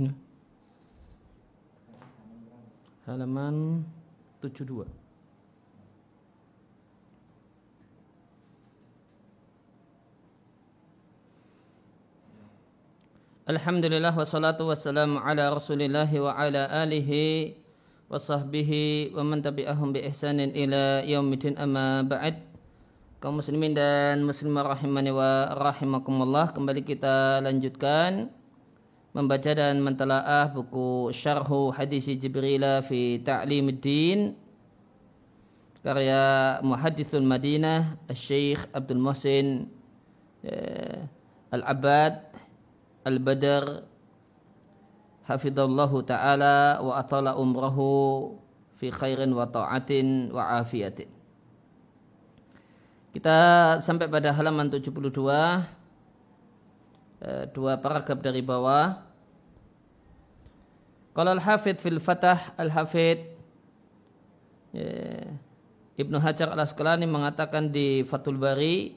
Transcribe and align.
Ya. 0.00 0.16
Halaman 3.04 3.84
72. 4.40 4.88
Alhamdulillah 13.44 14.16
wassalatu 14.16 14.72
wassalamu 14.72 15.20
ala 15.20 15.52
rasulillah 15.52 16.08
wa 16.08 16.32
ala 16.32 16.64
alihi 16.80 17.60
wa 18.08 18.16
sahbihi 18.16 19.12
wa 19.12 19.20
man 19.20 19.44
tabi'ahum 19.44 19.92
bi 19.92 20.00
ihsanin 20.08 20.56
ila 20.56 21.04
yaumidin 21.04 21.60
amma 21.60 22.06
ba'd 22.08 22.40
kaum 23.20 23.44
muslimin 23.44 23.76
dan 23.76 24.24
muslimah 24.24 24.64
rahimani 24.64 25.12
wa 25.12 25.50
rahimakumullah 25.60 26.56
kembali 26.56 26.88
kita 26.88 27.44
lanjutkan 27.44 28.39
membaca 29.10 29.50
dan 29.50 29.82
mentelaah 29.82 30.54
buku 30.54 31.10
Syarhu 31.10 31.74
Hadisi 31.74 32.14
Jibril 32.14 32.62
fi 32.86 33.18
Ta'limuddin 33.18 34.38
karya 35.82 36.58
Muhaddithul 36.62 37.26
Madinah 37.26 37.98
Syekh 38.14 38.62
Abdul 38.70 39.02
Muhsin 39.02 39.66
eh, 40.46 41.02
Al-Abad 41.50 42.30
Al-Badr 43.02 43.64
Hafidhallahu 45.26 46.06
ta'ala 46.06 46.82
wa 46.82 46.98
atala 46.98 47.38
umrahu 47.38 48.34
fi 48.78 48.90
khairin 48.90 49.30
wa 49.30 49.46
ta'atin 49.46 50.34
wa 50.34 50.58
afiyatin. 50.58 51.06
Kita 53.14 53.38
sampai 53.78 54.10
pada 54.10 54.34
halaman 54.34 54.70
72 54.70 54.90
Eh, 54.90 55.58
dua 57.52 57.76
paragraf 57.76 58.18
dari 58.24 58.40
bawah. 58.40 59.06
Kalau 61.10 61.36
Al-Hafidh 61.36 61.78
fil 61.82 62.00
Fatah 62.00 62.54
Al-Hafidh 62.56 63.20
ya, 64.72 65.28
Ibnu 66.00 66.16
Hajar 66.16 66.54
Al-Asqalani 66.54 67.04
mengatakan 67.04 67.68
di 67.68 68.06
Fathul 68.06 68.40
Bari 68.40 68.96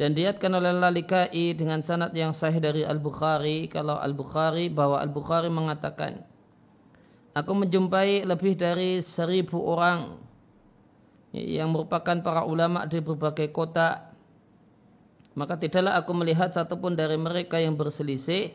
dan 0.00 0.16
diatkan 0.16 0.56
oleh 0.56 0.72
Lalikai 0.72 1.52
dengan 1.52 1.84
sanad 1.84 2.16
yang 2.16 2.32
sahih 2.32 2.62
dari 2.62 2.82
Al-Bukhari 2.86 3.68
kalau 3.68 4.00
Al-Bukhari 4.00 4.72
bahwa 4.72 5.02
Al-Bukhari 5.02 5.50
mengatakan 5.52 6.24
Aku 7.34 7.50
menjumpai 7.50 8.22
lebih 8.22 8.54
dari 8.54 9.02
seribu 9.02 9.58
orang 9.58 10.22
yang 11.34 11.74
merupakan 11.74 12.14
para 12.22 12.46
ulama 12.46 12.86
di 12.86 13.02
berbagai 13.02 13.50
kota 13.50 14.13
maka 15.34 15.58
tidaklah 15.58 15.98
aku 15.98 16.14
melihat 16.14 16.54
satupun 16.54 16.94
dari 16.94 17.18
mereka 17.18 17.58
yang 17.58 17.74
berselisih 17.74 18.54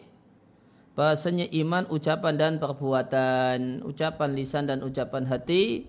bahasanya 0.96 1.48
iman 1.64 1.88
ucapan 1.92 2.36
dan 2.36 2.54
perbuatan. 2.60 3.84
Ucapan 3.88 4.30
lisan 4.36 4.68
dan 4.68 4.84
ucapan 4.84 5.28
hati 5.28 5.88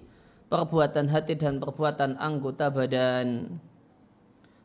perbuatan 0.50 1.06
hati 1.06 1.38
dan 1.38 1.62
perbuatan 1.62 2.18
anggota 2.18 2.68
badan. 2.68 3.46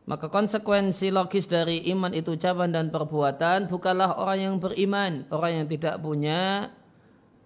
Maka 0.05 0.29
konsekuensi 0.29 1.13
logis 1.13 1.45
dari 1.49 1.85
iman 1.93 2.13
itu 2.13 2.33
ucapan 2.33 2.73
dan 2.73 2.89
perbuatan 2.89 3.69
bukanlah 3.69 4.17
orang 4.21 4.37
yang 4.37 4.55
beriman 4.61 5.25
orang 5.33 5.61
yang 5.61 5.67
tidak 5.69 5.97
punya 5.97 6.69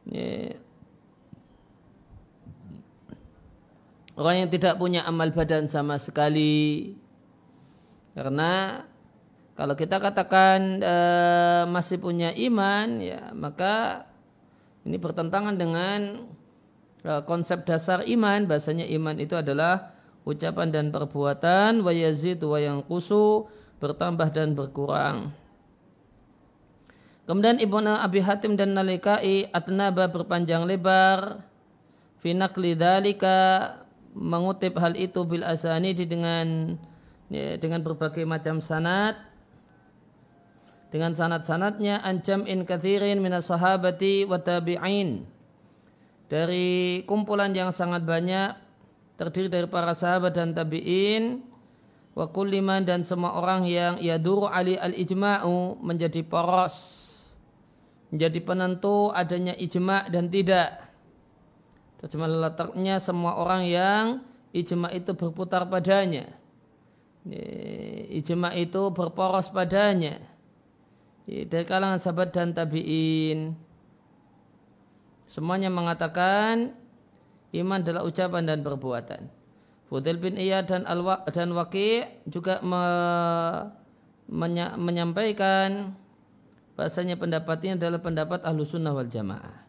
ya, 0.03 0.59
orang 4.19 4.43
yang 4.43 4.49
tidak 4.51 4.75
punya 4.75 5.07
amal 5.07 5.31
badan 5.31 5.71
sama 5.71 5.95
sekali 5.95 6.91
karena 8.17 8.83
kalau 9.59 9.75
kita 9.75 9.99
katakan 9.99 10.79
e, 10.79 10.95
masih 11.67 11.99
punya 11.99 12.31
iman, 12.31 13.03
ya 13.03 13.35
maka 13.35 14.07
ini 14.87 14.95
bertentangan 14.95 15.59
dengan 15.59 16.31
e, 17.03 17.11
konsep 17.27 17.67
dasar 17.67 18.07
iman. 18.07 18.47
Bahasanya 18.47 18.87
iman 18.87 19.19
itu 19.19 19.35
adalah 19.35 19.91
ucapan 20.23 20.71
dan 20.71 20.95
perbuatan, 20.95 21.83
wa 21.83 21.91
yazid 21.91 22.39
wa 22.39 22.55
yang 22.55 22.79
kusu, 22.87 23.51
bertambah 23.83 24.31
dan 24.31 24.55
berkurang. 24.55 25.35
Kemudian 27.27 27.59
Ibnu 27.59 27.93
Abi 27.99 28.23
Hatim 28.23 28.55
dan 28.55 28.73
Nalikai 28.73 29.51
atnaba 29.53 30.09
berpanjang 30.09 30.65
lebar 30.65 31.45
finakli 32.23 32.73
dalika 32.73 33.75
mengutip 34.15 34.73
hal 34.79 34.95
itu 34.97 35.21
bil 35.27 35.45
asani 35.45 35.93
dengan 35.93 36.79
ya, 37.29 37.55
dengan 37.61 37.85
berbagai 37.85 38.25
macam 38.25 38.59
sanat 38.59 39.15
dengan 40.89 41.13
sanat-sanatnya 41.13 42.01
ancam 42.01 42.49
in 42.49 42.65
kathirin 42.65 43.21
minas 43.21 43.45
sahabati 43.45 44.25
wa 44.25 44.41
tabi'in. 44.41 45.21
Dari 46.29 47.01
kumpulan 47.09 47.53
yang 47.53 47.73
sangat 47.73 48.05
banyak 48.05 48.53
terdiri 49.17 49.49
dari 49.49 49.67
para 49.69 49.93
sahabat 49.93 50.33
dan 50.33 50.53
tabi'in 50.53 51.45
wa 52.17 52.25
kulliman 52.29 52.85
dan 52.85 53.05
semua 53.05 53.37
orang 53.37 53.69
yang 53.69 54.01
yaduru 54.01 54.49
ali 54.49 54.77
al-ijma'u 54.77 55.77
menjadi 55.81 56.25
poros 56.25 57.07
menjadi 58.09 58.41
penentu 58.41 59.13
adanya 59.13 59.53
ijma' 59.53 60.09
dan 60.09 60.33
tidak. 60.33 60.81
Terjemah 62.01 62.49
letaknya 62.49 62.97
semua 62.97 63.37
orang 63.37 63.69
yang 63.69 64.05
ijma' 64.49 64.89
itu 64.97 65.13
berputar 65.13 65.69
padanya 65.69 66.38
ijma 68.09 68.55
itu 68.55 68.81
berporos 68.93 69.51
padanya. 69.51 70.21
Dari 71.29 71.65
kalangan 71.67 72.01
sahabat 72.01 72.33
dan 72.33 72.57
tabi'in. 72.57 73.53
Semuanya 75.29 75.69
mengatakan 75.69 76.73
iman 77.53 77.79
adalah 77.85 78.01
ucapan 78.01 78.49
dan 78.49 78.59
perbuatan. 78.65 79.29
Fudel 79.89 80.17
bin 80.17 80.37
Iyad 80.37 80.69
dan 80.69 80.85
Al 80.89 81.01
dan 81.29 81.53
Waqi 81.53 82.05
juga 82.25 82.61
me, 82.65 82.83
menya, 84.29 84.73
menyampaikan 84.77 85.93
bahasanya 86.73 87.17
pendapatnya 87.17 87.77
adalah 87.77 88.01
pendapat 88.01 88.41
ahlu 88.41 88.65
sunnah 88.65 88.93
wal 88.93 89.09
jamaah. 89.09 89.65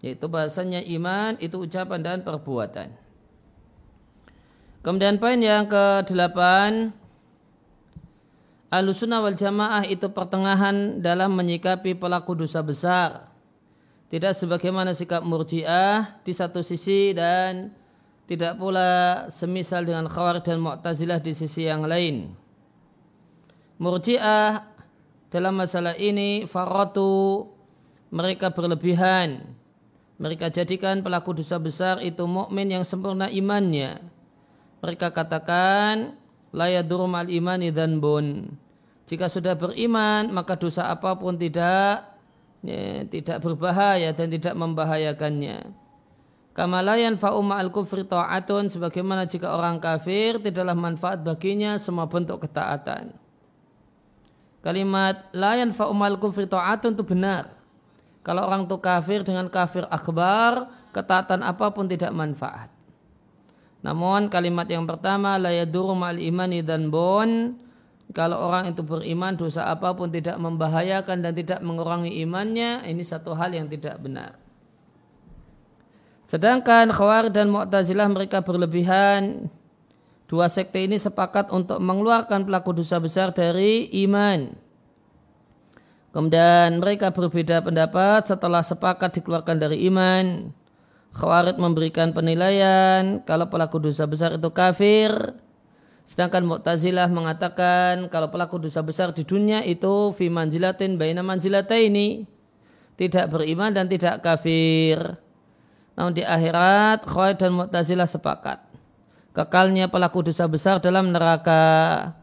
Yaitu 0.00 0.24
bahasanya 0.28 0.84
iman 0.84 1.36
itu 1.40 1.56
ucapan 1.60 2.00
dan 2.00 2.18
perbuatan 2.24 3.05
Kemudian 4.86 5.18
poin 5.18 5.34
yang 5.42 5.66
ke-8 5.66 6.38
Alusuna 8.70 9.18
wal 9.18 9.34
jamaah 9.34 9.82
itu 9.82 10.06
pertengahan 10.14 11.02
dalam 11.02 11.34
menyikapi 11.34 11.98
pelaku 11.98 12.38
dosa 12.38 12.62
besar. 12.62 13.34
Tidak 14.14 14.30
sebagaimana 14.30 14.94
sikap 14.94 15.26
murjiah 15.26 16.22
di 16.22 16.30
satu 16.30 16.62
sisi 16.62 17.10
dan 17.10 17.74
tidak 18.30 18.62
pula 18.62 19.26
semisal 19.26 19.82
dengan 19.82 20.06
khawar 20.06 20.38
dan 20.38 20.62
mu'tazilah 20.62 21.18
di 21.18 21.34
sisi 21.34 21.66
yang 21.66 21.82
lain. 21.82 22.30
Murjiah 23.82 24.70
dalam 25.34 25.66
masalah 25.66 25.98
ini 25.98 26.46
faratu 26.46 27.42
mereka 28.14 28.54
berlebihan. 28.54 29.50
Mereka 30.22 30.54
jadikan 30.54 31.02
pelaku 31.02 31.42
dosa 31.42 31.58
besar 31.58 31.98
itu 32.06 32.22
mukmin 32.22 32.70
yang 32.70 32.86
sempurna 32.86 33.26
imannya 33.26 34.14
mereka 34.86 35.10
katakan 35.10 36.14
layadur 36.54 37.10
mal 37.10 37.26
imani 37.26 37.74
dan 37.74 37.98
bun. 37.98 38.54
Jika 39.10 39.26
sudah 39.26 39.58
beriman 39.58 40.30
maka 40.30 40.54
dosa 40.54 40.86
apa 40.86 41.18
pun 41.18 41.34
tidak 41.34 42.06
ya, 42.62 43.02
tidak 43.10 43.42
berbahaya 43.42 44.14
dan 44.14 44.30
tidak 44.30 44.54
membahayakannya. 44.54 45.74
Kamalayan 46.54 47.18
fa'umma 47.18 47.58
al 47.58 47.74
kufri 47.74 48.06
ta'atun 48.06 48.70
sebagaimana 48.70 49.26
jika 49.26 49.58
orang 49.58 49.82
kafir 49.82 50.38
tidaklah 50.38 50.78
manfaat 50.78 51.20
baginya 51.20 51.76
semua 51.82 52.06
bentuk 52.06 52.46
ketaatan. 52.46 53.10
Kalimat 54.62 55.26
layan 55.34 55.74
fa'umma 55.74 56.14
al 56.14 56.16
kufri 56.22 56.46
ta'atun 56.46 56.94
itu 56.94 57.02
benar. 57.02 57.58
Kalau 58.22 58.46
orang 58.46 58.70
itu 58.70 58.78
kafir 58.78 59.26
dengan 59.26 59.50
kafir 59.50 59.86
akbar, 59.86 60.70
ketaatan 60.94 61.42
apa 61.42 61.70
pun 61.74 61.86
tidak 61.86 62.10
manfaat. 62.10 62.75
Namun 63.84 64.32
kalimat 64.32 64.64
yang 64.68 64.84
pertama 64.88 65.36
la 65.36 65.52
yaduru 65.52 65.92
ma'al 65.92 66.20
imani 66.20 66.64
dan 66.64 66.88
bon 66.88 67.54
kalau 68.14 68.38
orang 68.48 68.72
itu 68.72 68.80
beriman 68.86 69.34
dosa 69.34 69.66
apa 69.66 69.92
pun 69.92 70.08
tidak 70.08 70.38
membahayakan 70.38 71.26
dan 71.26 71.32
tidak 71.34 71.60
mengurangi 71.60 72.22
imannya 72.22 72.86
ini 72.86 73.02
satu 73.02 73.34
hal 73.34 73.52
yang 73.52 73.66
tidak 73.66 73.98
benar. 73.98 74.38
Sedangkan 76.26 76.90
Khawar 76.90 77.30
dan 77.30 77.50
Mu'tazilah 77.52 78.10
mereka 78.10 78.42
berlebihan 78.42 79.46
Dua 80.26 80.50
sekte 80.50 80.82
ini 80.82 80.98
sepakat 80.98 81.54
untuk 81.54 81.78
mengeluarkan 81.78 82.50
pelaku 82.50 82.74
dosa 82.74 82.98
besar 82.98 83.30
dari 83.30 83.86
iman. 84.02 84.50
Kemudian 86.10 86.82
mereka 86.82 87.14
berbeda 87.14 87.62
pendapat 87.62 88.26
setelah 88.26 88.58
sepakat 88.58 89.22
dikeluarkan 89.22 89.56
dari 89.62 89.86
iman. 89.86 90.50
Khawarid 91.16 91.56
memberikan 91.56 92.12
penilaian 92.12 93.24
kalau 93.24 93.48
pelaku 93.48 93.80
dosa 93.80 94.04
besar 94.04 94.36
itu 94.36 94.52
kafir 94.52 95.10
Sedangkan 96.06 96.46
Mu'tazilah 96.46 97.10
mengatakan 97.10 98.06
kalau 98.14 98.30
pelaku 98.30 98.62
dosa 98.62 98.78
besar 98.86 99.10
di 99.10 99.26
dunia 99.26 99.66
itu 99.66 100.14
fi 100.14 100.30
manjilatin 100.30 100.94
baina 100.94 101.18
ini 101.82 102.22
tidak 102.94 103.26
beriman 103.34 103.74
dan 103.74 103.90
tidak 103.90 104.22
kafir. 104.22 105.18
Namun 105.98 106.14
di 106.14 106.22
akhirat 106.22 107.02
Khawarij 107.02 107.42
dan 107.42 107.50
Mu'tazilah 107.58 108.06
sepakat 108.06 108.62
kekalnya 109.34 109.90
pelaku 109.90 110.30
dosa 110.30 110.46
besar 110.46 110.78
dalam 110.78 111.10
neraka. 111.10 112.14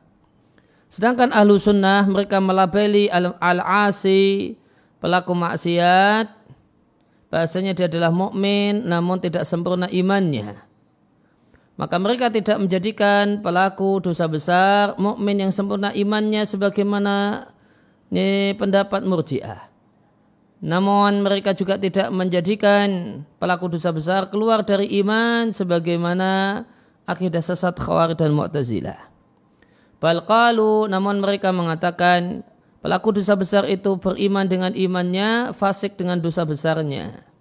Sedangkan 0.88 1.36
ahlu 1.36 1.60
sunnah 1.60 2.08
mereka 2.08 2.40
melabeli 2.40 3.12
al-asi 3.12 4.56
pelaku 5.04 5.36
maksiat 5.36 6.43
bahasanya 7.34 7.74
dia 7.74 7.90
adalah 7.90 8.14
mukmin 8.14 8.86
namun 8.86 9.18
tidak 9.18 9.50
sempurna 9.50 9.90
imannya 9.90 10.62
maka 11.74 11.98
mereka 11.98 12.30
tidak 12.30 12.62
menjadikan 12.62 13.42
pelaku 13.42 13.98
dosa 13.98 14.30
besar 14.30 14.94
mukmin 15.02 15.42
yang 15.42 15.50
sempurna 15.50 15.90
imannya 15.90 16.46
sebagaimana 16.46 17.50
ini 18.14 18.54
pendapat 18.54 19.02
murjiah. 19.10 19.74
Namun 20.64 21.26
mereka 21.26 21.58
juga 21.58 21.82
tidak 21.82 22.14
menjadikan 22.14 23.20
pelaku 23.42 23.74
dosa 23.74 23.90
besar 23.90 24.30
keluar 24.30 24.62
dari 24.62 24.86
iman 25.02 25.50
sebagaimana 25.50 26.62
akidah 27.10 27.42
sesat 27.42 27.74
Khawarij 27.76 28.22
dan 28.22 28.38
Mu'tazilah. 28.38 29.12
Balqalu 29.98 30.88
namun 30.94 31.26
mereka 31.26 31.50
mengatakan 31.50 32.46
pelaku 32.84 33.16
dosa 33.16 33.40
besar 33.40 33.64
itu 33.72 33.96
beriman 33.96 34.44
dengan 34.46 34.76
imannya, 34.76 35.56
fasik 35.56 35.96
dengan 35.96 36.20
dosa 36.20 36.44
besarnya 36.44 37.34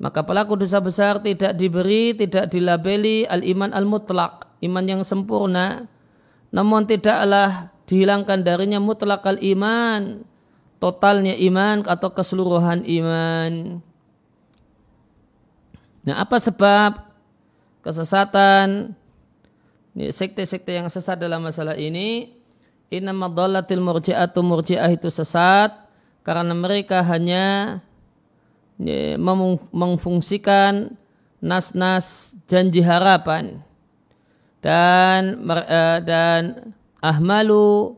maka 0.00 0.24
pelaku 0.24 0.56
dosa 0.56 0.80
besar 0.80 1.20
tidak 1.20 1.52
diberi, 1.60 2.16
tidak 2.16 2.48
dilabeli 2.48 3.28
al-iman 3.28 3.68
al-mutlak, 3.76 4.48
iman 4.64 4.84
yang 4.88 5.02
sempurna, 5.04 5.84
namun 6.48 6.88
tidaklah 6.88 7.68
dihilangkan 7.84 8.40
darinya 8.40 8.80
mutlak 8.80 9.20
al-iman, 9.28 10.24
totalnya 10.80 11.36
iman 11.36 11.84
atau 11.84 12.16
keseluruhan 12.16 12.80
iman. 12.88 13.84
Nah, 16.00 16.16
apa 16.24 16.40
sebab 16.40 17.12
kesesatan 17.84 18.96
sekte-sekte 19.92 20.72
yang 20.80 20.88
sesat 20.88 21.20
dalam 21.20 21.44
masalah 21.44 21.76
ini? 21.76 22.39
Inna 22.90 23.14
madhallatil 23.14 23.78
murji'atu 23.78 24.42
murji'ah 24.42 24.90
itu 24.90 25.06
sesat 25.14 25.70
karena 26.26 26.50
mereka 26.50 27.06
hanya 27.06 27.78
memfungsikan 29.70 30.98
nas-nas 31.38 32.34
janji 32.50 32.82
harapan 32.82 33.62
dan 34.58 35.38
eh, 35.70 35.98
dan 36.02 36.74
ahmalu 36.98 37.94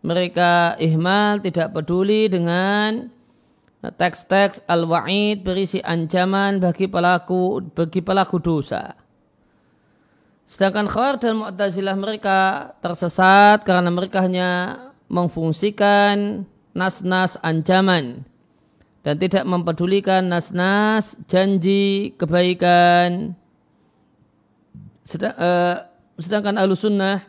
mereka 0.00 0.80
ihmal 0.80 1.42
tidak 1.44 1.76
peduli 1.76 2.32
dengan 2.32 3.10
teks-teks 3.82 4.64
al-wa'id 4.66 5.44
berisi 5.44 5.78
ancaman 5.84 6.58
bagi 6.58 6.88
pelaku 6.90 7.68
bagi 7.74 8.00
pelaku 8.02 8.40
dosa. 8.40 9.05
Sedangkan 10.46 10.86
Khawar 10.86 11.18
dan 11.18 11.42
Mu'tazilah 11.42 11.98
mereka 11.98 12.70
tersesat 12.78 13.66
karena 13.66 13.90
mereka 13.90 14.22
hanya 14.22 14.78
memfungsikan 15.10 16.46
nas-nas 16.70 17.34
ancaman 17.42 18.22
dan 19.02 19.18
tidak 19.18 19.42
mempedulikan 19.42 20.22
nas-nas 20.30 21.18
janji 21.26 22.14
kebaikan. 22.14 23.34
Uh, 25.18 25.82
sedangkan 26.18 26.58
ahlu 26.58 26.74
sunnah 26.74 27.22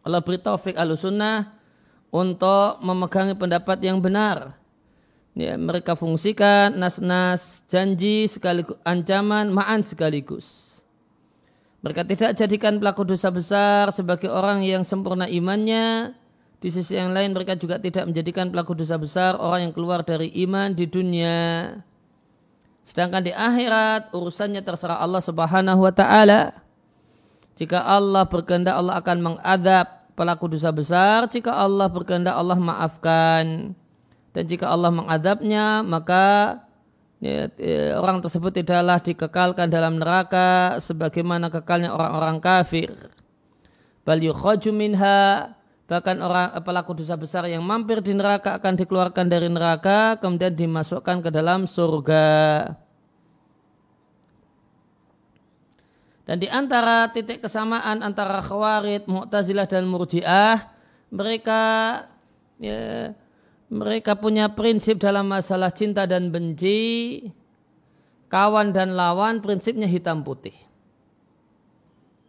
Allah 0.00 0.24
beri 0.24 0.40
taufik 0.40 0.72
ahlu 0.76 0.96
sunnah 0.96 1.52
untuk 2.08 2.80
memegangi 2.80 3.36
pendapat 3.36 3.76
yang 3.84 4.00
benar. 4.00 4.56
Ya, 5.32 5.56
mereka 5.56 5.96
fungsikan 5.96 6.76
nas-nas 6.76 7.64
janji 7.72 8.28
sekaligus 8.28 8.76
ancaman 8.84 9.48
ma'an 9.48 9.80
sekaligus 9.80 10.71
mereka 11.82 12.06
tidak 12.06 12.38
jadikan 12.38 12.78
pelaku 12.78 13.02
dosa 13.02 13.28
besar 13.34 13.90
sebagai 13.90 14.30
orang 14.30 14.62
yang 14.62 14.86
sempurna 14.86 15.26
imannya 15.26 16.14
di 16.62 16.70
sisi 16.70 16.94
yang 16.94 17.10
lain 17.10 17.34
mereka 17.34 17.58
juga 17.58 17.82
tidak 17.82 18.06
menjadikan 18.06 18.46
pelaku 18.54 18.78
dosa 18.78 18.94
besar 18.94 19.34
orang 19.34 19.66
yang 19.66 19.72
keluar 19.74 20.06
dari 20.06 20.30
iman 20.46 20.70
di 20.70 20.86
dunia. 20.86 21.74
Sedangkan 22.86 23.26
di 23.26 23.34
akhirat 23.34 24.14
urusannya 24.14 24.62
terserah 24.62 25.02
Allah 25.02 25.18
Subhanahu 25.18 25.82
wa 25.82 25.90
taala. 25.90 26.54
Jika 27.58 27.82
Allah 27.82 28.30
berkehendak 28.30 28.78
Allah 28.78 28.94
akan 29.02 29.18
mengadab 29.18 29.86
pelaku 30.14 30.54
dosa 30.54 30.70
besar, 30.70 31.26
jika 31.26 31.50
Allah 31.50 31.90
berkehendak 31.90 32.38
Allah 32.38 32.58
maafkan. 32.62 33.74
Dan 34.30 34.44
jika 34.46 34.70
Allah 34.70 34.94
mengadabnya 34.94 35.82
maka 35.82 36.56
ya, 37.22 37.46
ya, 37.54 37.96
orang 38.02 38.18
tersebut 38.18 38.50
tidaklah 38.50 38.98
dikekalkan 38.98 39.70
dalam 39.70 40.02
neraka 40.02 40.76
sebagaimana 40.82 41.48
kekalnya 41.48 41.94
orang-orang 41.94 42.42
kafir. 42.42 42.90
Bal 44.02 44.18
yukhaju 44.18 44.70
minha 44.74 45.54
Bahkan 45.92 46.24
orang 46.24 46.56
pelaku 46.64 46.96
dosa 46.96 47.20
besar 47.20 47.44
yang 47.52 47.60
mampir 47.60 48.00
di 48.00 48.16
neraka 48.16 48.56
akan 48.56 48.80
dikeluarkan 48.80 49.28
dari 49.28 49.52
neraka 49.52 50.16
kemudian 50.16 50.56
dimasukkan 50.56 51.20
ke 51.20 51.28
dalam 51.28 51.68
surga. 51.68 52.64
Dan 56.24 56.40
di 56.40 56.48
antara 56.48 57.12
titik 57.12 57.44
kesamaan 57.44 58.00
antara 58.00 58.40
Khawarid, 58.40 59.04
Mu'tazilah 59.04 59.68
dan 59.68 59.84
Murji'ah, 59.84 60.64
mereka 61.12 61.60
ya, 62.56 63.12
mereka 63.72 64.20
punya 64.20 64.52
prinsip 64.52 65.00
dalam 65.00 65.32
masalah 65.32 65.72
cinta 65.72 66.04
dan 66.04 66.28
benci, 66.28 67.24
kawan 68.28 68.76
dan 68.76 68.92
lawan 68.92 69.40
prinsipnya 69.40 69.88
hitam 69.88 70.20
putih. 70.20 70.52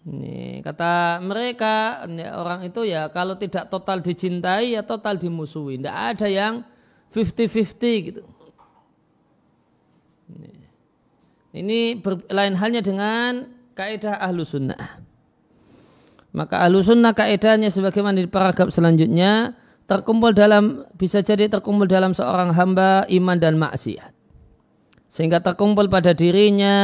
Ini 0.08 0.64
kata 0.64 1.20
mereka 1.24 2.04
orang 2.36 2.68
itu 2.68 2.84
ya 2.88 3.08
kalau 3.12 3.36
tidak 3.36 3.68
total 3.68 4.00
dicintai 4.00 4.76
ya 4.80 4.88
total 4.88 5.20
dimusuhi. 5.20 5.80
Tidak 5.80 5.96
ada 5.96 6.28
yang 6.32 6.64
50-50 7.12 8.08
gitu. 8.08 8.24
Ini 11.54 12.02
ber, 12.02 12.24
lain 12.32 12.56
halnya 12.58 12.82
dengan 12.82 13.52
kaidah 13.76 14.18
ahlu 14.18 14.48
sunnah. 14.48 15.00
Maka 16.34 16.66
ahlu 16.66 16.82
sunnah 16.82 17.14
kaidahnya 17.14 17.70
sebagaimana 17.70 18.18
di 18.18 18.32
paragraf 18.32 18.74
selanjutnya 18.74 19.54
terkumpul 19.88 20.32
dalam 20.32 20.88
bisa 20.96 21.20
jadi 21.20 21.52
terkumpul 21.52 21.86
dalam 21.90 22.16
seorang 22.16 22.56
hamba 22.56 23.04
iman 23.10 23.38
dan 23.38 23.60
maksiat. 23.60 24.12
Sehingga 25.14 25.44
terkumpul 25.46 25.92
pada 25.94 26.16
dirinya 26.18 26.76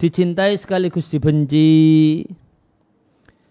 dicintai 0.00 0.56
sekaligus 0.56 1.12
dibenci. 1.12 2.24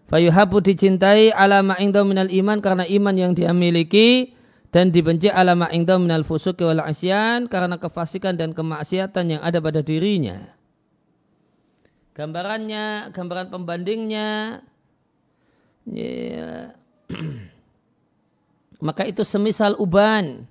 Fayuhabu 0.10 0.58
dicintai 0.58 1.30
ala 1.30 1.62
ma'ingdaw 1.62 2.02
minal 2.02 2.34
iman 2.34 2.58
karena 2.66 2.82
iman 2.90 3.14
yang 3.14 3.32
dia 3.38 3.54
miliki 3.54 4.34
dan 4.74 4.90
dibenci 4.90 5.30
ala 5.30 5.54
ma'ingdaw 5.54 6.02
minal 6.02 6.26
fusuki 6.26 6.66
wal 6.66 6.82
asyan 6.82 7.46
karena 7.46 7.78
kefasikan 7.78 8.34
dan 8.34 8.58
kemaksiatan 8.58 9.38
yang 9.38 9.42
ada 9.46 9.62
pada 9.62 9.86
dirinya. 9.86 10.58
Gambarannya, 12.18 13.14
gambaran 13.14 13.48
pembandingnya, 13.54 14.60
ya, 15.88 16.74
maka 18.80 19.04
itu 19.04 19.28
semisal 19.28 19.76
uban 19.76 20.48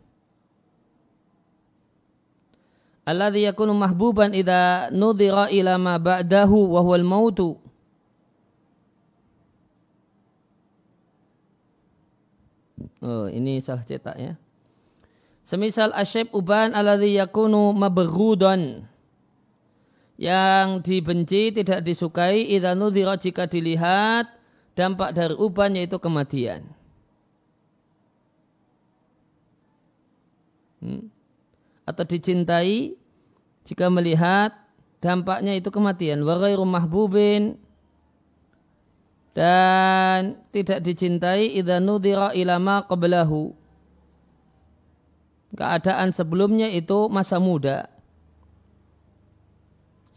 alladhi 3.09 3.49
yakunu 3.49 3.73
mahbuban 3.73 4.37
idza 4.37 4.93
nudhira 4.93 5.49
ila 5.49 5.81
ma 5.81 5.97
ba'dahu 5.97 6.77
wa 6.77 6.81
huwal 6.85 7.05
mautu 7.05 7.57
Oh, 12.99 13.31
ini 13.31 13.63
salah 13.63 13.87
cetak 13.87 14.19
ya. 14.19 14.35
Semisal 15.47 15.95
asyib 15.95 16.35
uban 16.35 16.75
alladhi 16.75 17.15
yakunu 17.15 17.71
mabghudan 17.71 18.91
yang 20.19 20.83
dibenci 20.83 21.55
tidak 21.55 21.87
disukai 21.87 22.43
idza 22.43 22.75
nudhira 22.75 23.15
jika 23.15 23.47
dilihat 23.47 24.27
dampak 24.75 25.15
dari 25.15 25.35
uban 25.39 25.79
yaitu 25.79 25.97
kematian. 26.03 26.67
Hmm. 30.79 31.11
Atau 31.89 32.05
dicintai 32.05 32.95
jika 33.65 33.89
melihat 33.89 34.55
dampaknya 34.99 35.55
itu 35.55 35.71
kematian 35.71 36.25
wa 36.27 36.39
ghairu 36.39 36.67
mahbubin 36.67 37.59
dan 39.37 40.41
tidak 40.51 40.83
dicintai 40.83 41.55
idza 41.55 41.79
nudhira 41.79 42.35
ila 42.35 42.59
ma 42.59 42.77
qablahu 42.83 43.55
keadaan 45.55 46.11
sebelumnya 46.11 46.67
itu 46.73 47.07
masa 47.07 47.39
muda 47.39 47.87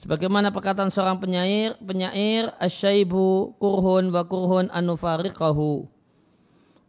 Sebagaimana 0.02 0.50
perkataan 0.50 0.90
seorang 0.90 1.22
penyair, 1.22 1.78
penyair 1.78 2.50
asyaibu 2.58 3.54
kurhun 3.62 4.10
wa 4.10 4.26
kurhun 4.26 4.66
anufariqahu. 4.74 5.86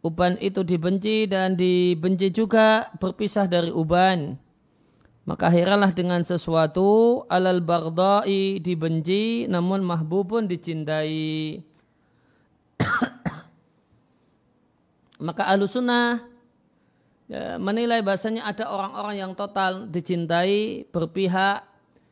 Uban 0.03 0.35
itu 0.43 0.67
dibenci 0.67 1.31
dan 1.31 1.55
dibenci 1.55 2.27
juga 2.27 2.91
berpisah 2.99 3.47
dari 3.47 3.71
uban. 3.71 4.35
Maka 5.23 5.47
heranlah 5.47 5.95
dengan 5.95 6.19
sesuatu 6.27 7.23
alal 7.31 7.63
bardai 7.63 8.59
dibenci 8.59 9.47
namun 9.47 9.79
mahbubun 9.79 10.43
dicintai. 10.51 11.63
Maka 15.23 15.47
alusunah 15.47 16.19
ya, 17.31 17.55
menilai 17.55 18.03
bahasanya 18.03 18.43
ada 18.43 18.67
orang-orang 18.67 19.23
yang 19.23 19.31
total 19.39 19.87
dicintai, 19.87 20.83
berpihak 20.91 21.63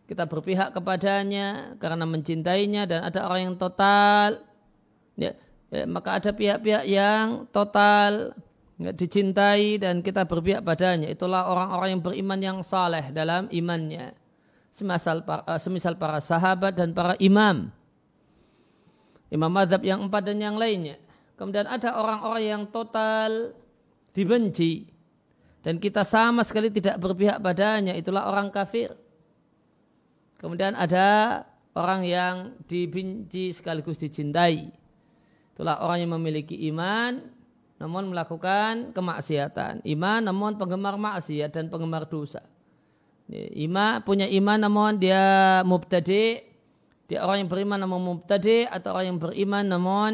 kita 0.07 0.27
berpihak 0.27 0.71
kepadanya 0.71 1.75
karena 1.79 2.07
mencintainya 2.07 2.87
dan 2.87 3.03
ada 3.07 3.27
orang 3.27 3.51
yang 3.51 3.55
total 3.59 4.39
ya, 5.19 5.35
ya 5.71 5.87
maka 5.87 6.19
ada 6.19 6.35
pihak-pihak 6.35 6.83
yang 6.83 7.47
total 7.49 8.35
ya, 8.75 8.91
dicintai 8.91 9.79
dan 9.79 10.03
kita 10.03 10.27
berpihak 10.27 10.61
padanya. 10.61 11.07
Itulah 11.07 11.47
orang-orang 11.47 11.97
yang 11.97 12.03
beriman 12.03 12.39
yang 12.43 12.57
saleh 12.61 13.09
dalam 13.15 13.47
imannya. 13.49 14.11
Semisal 14.71 15.23
para, 15.23 15.47
eh, 15.47 15.59
semisal 15.59 15.95
para 15.95 16.19
sahabat 16.19 16.75
dan 16.75 16.91
para 16.91 17.15
imam. 17.23 17.71
Imam 19.31 19.51
madhab 19.51 19.79
yang 19.79 20.03
empat 20.03 20.27
dan 20.27 20.43
yang 20.43 20.59
lainnya. 20.59 20.99
Kemudian 21.39 21.65
ada 21.65 21.95
orang-orang 21.95 22.43
yang 22.43 22.63
total 22.67 23.55
dibenci. 24.11 24.91
Dan 25.63 25.79
kita 25.79 26.03
sama 26.03 26.43
sekali 26.43 26.67
tidak 26.67 26.99
berpihak 26.99 27.39
padanya. 27.39 27.95
Itulah 27.95 28.27
orang 28.27 28.51
kafir. 28.51 28.91
Kemudian 30.41 30.75
ada 30.75 31.41
orang 31.77 32.01
yang 32.03 32.35
dibenci 32.67 33.55
sekaligus 33.55 34.01
dicintai. 34.01 34.80
Itulah 35.53 35.83
orang 35.83 36.07
yang 36.07 36.11
memiliki 36.15 36.55
iman 36.71 37.21
namun 37.81 38.13
melakukan 38.13 38.93
kemaksiatan. 38.93 39.81
Iman 39.81 40.21
namun 40.21 40.53
penggemar 40.53 41.01
maksiat 41.01 41.49
dan 41.49 41.65
penggemar 41.67 42.05
dosa. 42.05 42.45
Iman 43.57 44.03
punya 44.05 44.27
iman 44.27 44.59
namun 44.59 45.01
dia 45.01 45.23
mubtadi, 45.65 46.43
dia 47.09 47.19
orang 47.25 47.43
yang 47.43 47.49
beriman 47.49 47.79
namun 47.81 48.01
mubtadi 48.03 48.67
atau 48.69 48.93
orang 48.93 49.15
yang 49.15 49.19
beriman 49.19 49.65
namun 49.65 50.11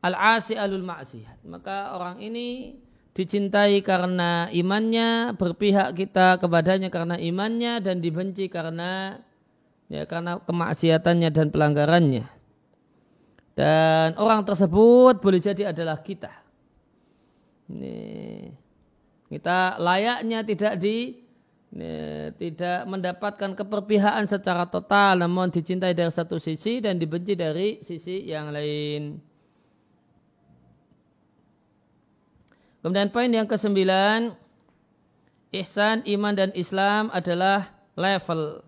al-asi 0.00 0.56
alul 0.56 0.86
maksiat. 0.86 1.44
Maka 1.44 1.92
orang 1.92 2.22
ini 2.24 2.80
dicintai 3.12 3.84
karena 3.84 4.48
imannya, 4.48 5.36
berpihak 5.36 5.92
kita 5.98 6.40
kepadanya 6.40 6.88
karena 6.88 7.20
imannya 7.20 7.84
dan 7.84 8.00
dibenci 8.00 8.48
karena 8.48 9.20
ya 9.92 10.06
karena 10.08 10.40
kemaksiatannya 10.40 11.28
dan 11.28 11.52
pelanggarannya. 11.52 12.39
Dan 13.54 14.16
orang 14.16 14.46
tersebut 14.46 15.18
boleh 15.18 15.40
jadi 15.42 15.74
adalah 15.74 15.98
kita. 16.00 16.30
Ini, 17.70 18.50
kita 19.30 19.78
layaknya 19.78 20.42
tidak 20.42 20.74
di 20.80 21.20
ini, 21.70 22.34
tidak 22.34 22.82
mendapatkan 22.90 23.54
keperpihakan 23.54 24.26
secara 24.26 24.66
total 24.66 25.22
namun 25.22 25.54
dicintai 25.54 25.94
dari 25.94 26.10
satu 26.10 26.34
sisi 26.42 26.82
dan 26.82 26.98
dibenci 26.98 27.38
dari 27.38 27.78
sisi 27.78 28.26
yang 28.26 28.50
lain. 28.50 29.22
Kemudian 32.82 33.12
poin 33.14 33.30
yang 33.30 33.46
kesembilan, 33.46 34.34
ihsan, 35.62 36.02
iman 36.10 36.34
dan 36.34 36.50
Islam 36.58 37.06
adalah 37.14 37.70
level 37.94 38.66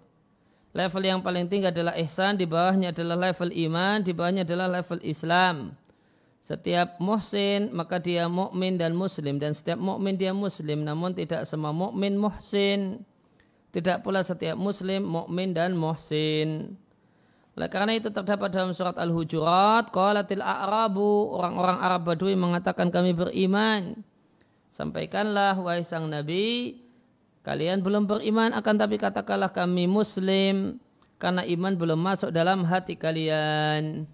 level 0.72 1.02
yang 1.04 1.20
paling 1.20 1.48
tinggi 1.48 1.68
adalah 1.68 1.96
ihsan, 2.00 2.40
di 2.40 2.48
bawahnya 2.48 2.92
adalah 2.92 3.30
level 3.30 3.52
iman, 3.52 4.00
di 4.00 4.12
bawahnya 4.12 4.42
adalah 4.44 4.68
level 4.68 5.00
Islam. 5.04 5.76
Setiap 6.42 6.98
muhsin 6.98 7.70
maka 7.70 8.02
dia 8.02 8.26
mukmin 8.26 8.74
dan 8.74 8.98
muslim 8.98 9.38
dan 9.38 9.54
setiap 9.54 9.78
mukmin 9.78 10.18
dia 10.18 10.34
muslim 10.34 10.82
namun 10.82 11.14
tidak 11.14 11.46
semua 11.46 11.70
mukmin 11.70 12.18
muhsin. 12.18 13.06
Tidak 13.72 14.02
pula 14.02 14.20
setiap 14.26 14.58
muslim 14.58 15.06
mukmin 15.06 15.54
dan 15.54 15.78
muhsin. 15.78 16.76
Oleh 17.56 17.68
karena 17.70 17.94
itu 17.94 18.10
terdapat 18.10 18.48
dalam 18.52 18.72
surat 18.74 18.96
Al-Hujurat, 18.98 19.92
qalatil 19.92 20.42
a'rabu, 20.42 21.36
orang-orang 21.36 21.78
Arab 21.78 22.02
Badui 22.10 22.34
mengatakan 22.34 22.88
kami 22.88 23.12
beriman. 23.14 24.02
Sampaikanlah 24.72 25.60
wahai 25.60 25.84
sang 25.84 26.08
Nabi, 26.08 26.80
Kalian 27.42 27.82
belum 27.82 28.06
beriman 28.06 28.54
akan 28.54 28.74
tapi 28.78 29.02
katakanlah 29.02 29.50
kami 29.50 29.90
muslim 29.90 30.78
karena 31.18 31.42
iman 31.42 31.74
belum 31.74 31.98
masuk 31.98 32.30
dalam 32.30 32.62
hati 32.62 32.94
kalian. 32.94 34.06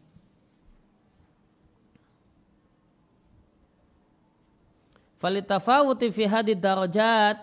Falitafawuti 5.20 6.08
fi 6.14 6.24
hadid 6.24 6.62
darajat 6.62 7.36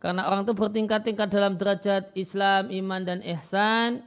karena 0.00 0.24
orang 0.30 0.46
itu 0.46 0.54
bertingkat-tingkat 0.54 1.28
dalam 1.28 1.58
derajat 1.58 2.14
Islam, 2.16 2.70
iman 2.70 3.02
dan 3.02 3.18
ihsan. 3.36 4.06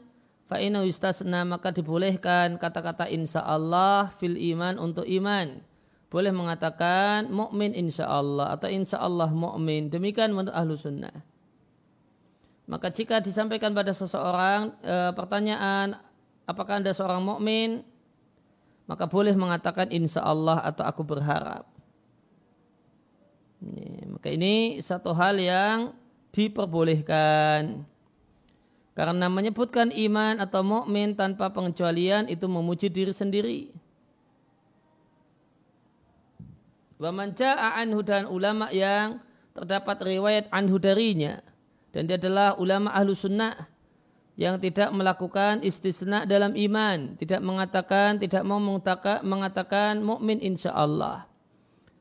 Fa'ina 0.50 0.82
istasna 0.82 1.46
maka 1.46 1.70
dibolehkan 1.70 2.58
kata-kata 2.58 3.06
insya 3.06 3.46
Allah 3.46 4.10
fil 4.18 4.34
iman 4.34 4.82
untuk 4.82 5.06
iman. 5.06 5.62
Boleh 6.10 6.34
mengatakan 6.34 7.30
mukmin 7.30 7.78
insya 7.78 8.10
Allah 8.10 8.58
atau 8.58 8.66
insya 8.66 8.98
Allah 8.98 9.30
mukmin. 9.30 9.94
Demikian 9.94 10.34
menurut 10.34 10.54
ahlu 10.58 10.74
sunnah. 10.74 11.14
Maka 12.66 12.90
jika 12.90 13.22
disampaikan 13.22 13.74
pada 13.78 13.94
seseorang 13.94 14.74
e, 14.82 15.14
pertanyaan 15.14 15.98
apakah 16.50 16.82
anda 16.82 16.94
seorang 16.94 17.22
mukmin, 17.22 17.86
maka 18.90 19.06
boleh 19.06 19.38
mengatakan 19.38 19.94
insya 19.94 20.26
Allah 20.26 20.62
atau 20.66 20.82
aku 20.82 21.06
berharap. 21.06 21.70
Ini, 23.62 24.10
maka 24.10 24.34
ini 24.34 24.82
satu 24.82 25.14
hal 25.14 25.38
yang 25.38 25.94
diperbolehkan. 26.34 27.86
Karena 28.98 29.30
menyebutkan 29.30 29.94
iman 29.94 30.42
atau 30.42 30.66
mukmin 30.66 31.14
tanpa 31.14 31.54
pengecualian 31.54 32.26
itu 32.34 32.50
memuji 32.50 32.90
diri 32.90 33.14
sendiri. 33.14 33.70
Wa 37.00 37.16
man 37.16 37.32
anhu 37.34 38.04
dan 38.04 38.28
ulama 38.28 38.68
yang 38.76 39.24
terdapat 39.56 40.04
riwayat 40.04 40.52
anhu 40.52 40.76
darinya 40.76 41.40
dan 41.96 42.06
dia 42.06 42.20
adalah 42.20 42.60
ulama 42.60 42.92
ahlu 42.92 43.16
sunnah 43.16 43.56
yang 44.40 44.56
tidak 44.60 44.92
melakukan 44.96 45.60
istisna 45.64 46.24
dalam 46.24 46.56
iman, 46.56 47.20
tidak 47.20 47.44
mengatakan, 47.44 48.20
tidak 48.24 48.44
mau 48.48 48.60
mengatakan 49.24 50.00
mukmin 50.00 50.40
insya 50.40 50.72
Allah. 50.72 51.28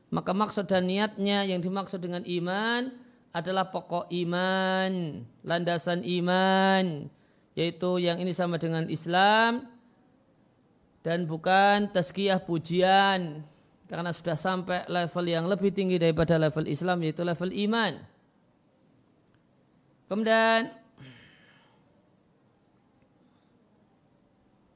Maka 0.07 0.31
maksud 0.31 0.63
dan 0.67 0.87
niatnya 0.87 1.43
yang 1.43 1.59
dimaksud 1.59 1.99
dengan 1.99 2.23
iman 2.23 2.95
adalah 3.35 3.67
pokok 3.67 4.07
iman, 4.07 5.21
landasan 5.43 6.01
iman, 6.01 7.11
yaitu 7.59 7.99
yang 7.99 8.23
ini 8.23 8.31
sama 8.31 8.55
dengan 8.55 8.87
Islam 8.87 9.67
dan 11.03 11.27
bukan 11.27 11.91
tazkiyah 11.91 12.39
pujian 12.39 13.43
karena 13.89 14.13
sudah 14.13 14.37
sampai 14.37 14.85
level 14.85 15.25
yang 15.25 15.49
lebih 15.49 15.73
tinggi 15.73 15.97
daripada 15.97 16.37
level 16.37 16.69
Islam 16.69 17.01
yaitu 17.01 17.25
level 17.25 17.49
iman. 17.49 17.97
Kemudian 20.05 20.69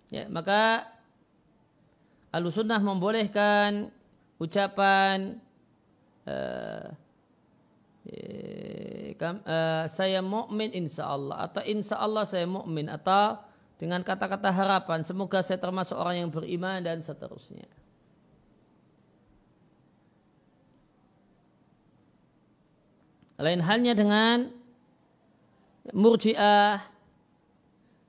ya, 0.09 0.25
maka 0.33 0.89
Alusunnah 2.33 2.81
membolehkan 2.81 3.93
ucapan 4.41 5.37
uh, 6.25 6.89
uh, 9.21 9.85
saya 9.93 10.25
mukmin 10.25 10.73
insya 10.73 11.13
Allah 11.13 11.45
atau 11.45 11.61
insya 11.61 12.01
Allah 12.01 12.25
saya 12.25 12.49
mukmin 12.49 12.89
atau 12.89 13.37
dengan 13.77 14.01
kata-kata 14.01 14.49
harapan 14.49 15.05
semoga 15.05 15.45
saya 15.45 15.61
termasuk 15.61 15.93
orang 15.93 16.25
yang 16.25 16.29
beriman 16.33 16.81
dan 16.81 17.05
seterusnya. 17.05 17.82
Lain 23.43 23.59
halnya 23.59 23.91
dengan 23.91 24.47
Murji'ah 25.91 26.79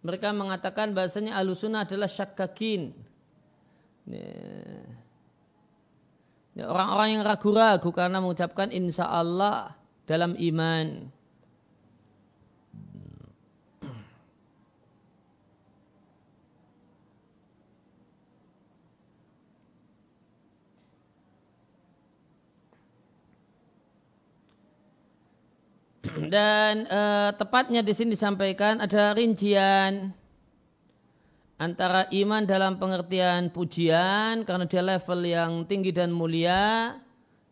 mereka 0.07 0.31
mengatakan 0.31 0.95
bahasanya 0.95 1.35
alusuna 1.35 1.83
adalah 1.83 2.07
syakkakin. 2.07 2.95
Orang-orang 6.55 7.19
yang 7.19 7.23
ragu-ragu 7.27 7.91
karena 7.91 8.23
mengucapkan 8.23 8.71
insya 8.71 9.11
Allah 9.11 9.75
dalam 10.07 10.39
iman. 10.39 11.11
Dan 26.15 26.87
uh, 26.87 27.31
tepatnya 27.35 27.83
di 27.83 27.91
sini 27.91 28.15
disampaikan 28.15 28.79
ada 28.79 29.15
rincian 29.19 30.15
antara 31.59 32.07
iman 32.11 32.43
dalam 32.47 32.79
pengertian 32.79 33.51
pujian 33.51 34.47
karena 34.47 34.65
dia 34.67 34.83
level 34.83 35.21
yang 35.27 35.53
tinggi 35.67 35.91
dan 35.91 36.15
mulia 36.15 36.99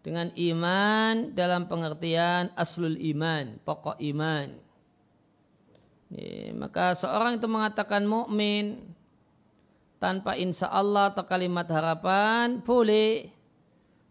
dengan 0.02 0.34
iman 0.34 1.30
dalam 1.34 1.70
pengertian 1.70 2.50
aslul 2.58 2.98
iman, 2.98 3.58
pokok 3.62 4.02
iman. 4.02 4.50
Ya, 6.12 6.52
maka 6.52 6.98
seorang 6.98 7.38
itu 7.38 7.46
mengatakan 7.46 8.04
mukmin 8.04 8.82
tanpa 10.02 10.34
insya 10.34 10.66
Allah 10.68 11.14
atau 11.14 11.22
kalimat 11.22 11.64
harapan 11.70 12.58
boleh 12.60 13.30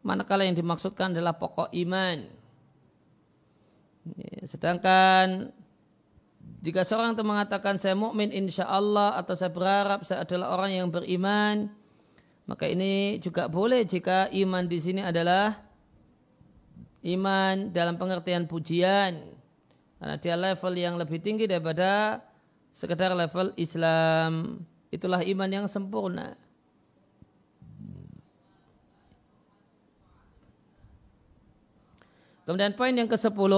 manakala 0.01 0.47
yang 0.47 0.55
dimaksudkan 0.55 1.11
adalah 1.11 1.35
pokok 1.35 1.69
iman. 1.75 2.40
Sedangkan 4.45 5.53
jika 6.61 6.85
seorang 6.85 7.17
itu 7.17 7.25
mengatakan 7.25 7.81
saya 7.81 7.97
mukmin 7.97 8.29
insya 8.29 8.69
Allah 8.69 9.17
atau 9.17 9.33
saya 9.33 9.49
berharap 9.49 10.05
saya 10.05 10.25
adalah 10.25 10.53
orang 10.53 10.71
yang 10.77 10.87
beriman, 10.93 11.69
maka 12.45 12.65
ini 12.69 13.17
juga 13.21 13.49
boleh 13.49 13.85
jika 13.85 14.29
iman 14.29 14.65
di 14.65 14.77
sini 14.81 15.01
adalah 15.01 15.57
iman 17.05 17.69
dalam 17.73 17.97
pengertian 17.97 18.45
pujian. 18.45 19.21
Karena 20.01 20.17
dia 20.17 20.33
level 20.33 20.73
yang 20.73 20.97
lebih 20.97 21.21
tinggi 21.21 21.45
daripada 21.45 22.21
sekedar 22.73 23.13
level 23.13 23.53
Islam. 23.57 24.65
Itulah 24.89 25.21
iman 25.21 25.49
yang 25.49 25.65
sempurna. 25.69 26.40
Kemudian 32.45 32.73
poin 32.73 32.93
yang 32.93 33.05
ke-10 33.05 33.53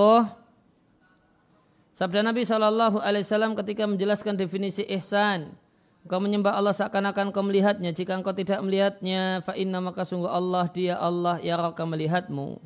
Sabda 1.94 2.26
Nabi 2.26 2.42
Shallallahu 2.42 2.98
Alaihi 3.00 3.22
Wasallam 3.22 3.54
ketika 3.54 3.86
menjelaskan 3.86 4.34
definisi 4.34 4.82
ihsan, 4.98 5.54
engkau 6.02 6.18
menyembah 6.18 6.58
Allah 6.58 6.74
seakan-akan 6.74 7.30
kau 7.30 7.46
melihatnya. 7.46 7.94
Jika 7.94 8.18
engkau 8.18 8.34
tidak 8.34 8.60
melihatnya, 8.66 9.46
fa 9.46 9.54
inna 9.54 9.78
maka 9.78 10.02
sungguh 10.02 10.28
Allah 10.28 10.66
dia 10.74 10.98
Allah 10.98 11.38
ya 11.40 11.54
raka 11.54 11.86
melihatmu. 11.86 12.58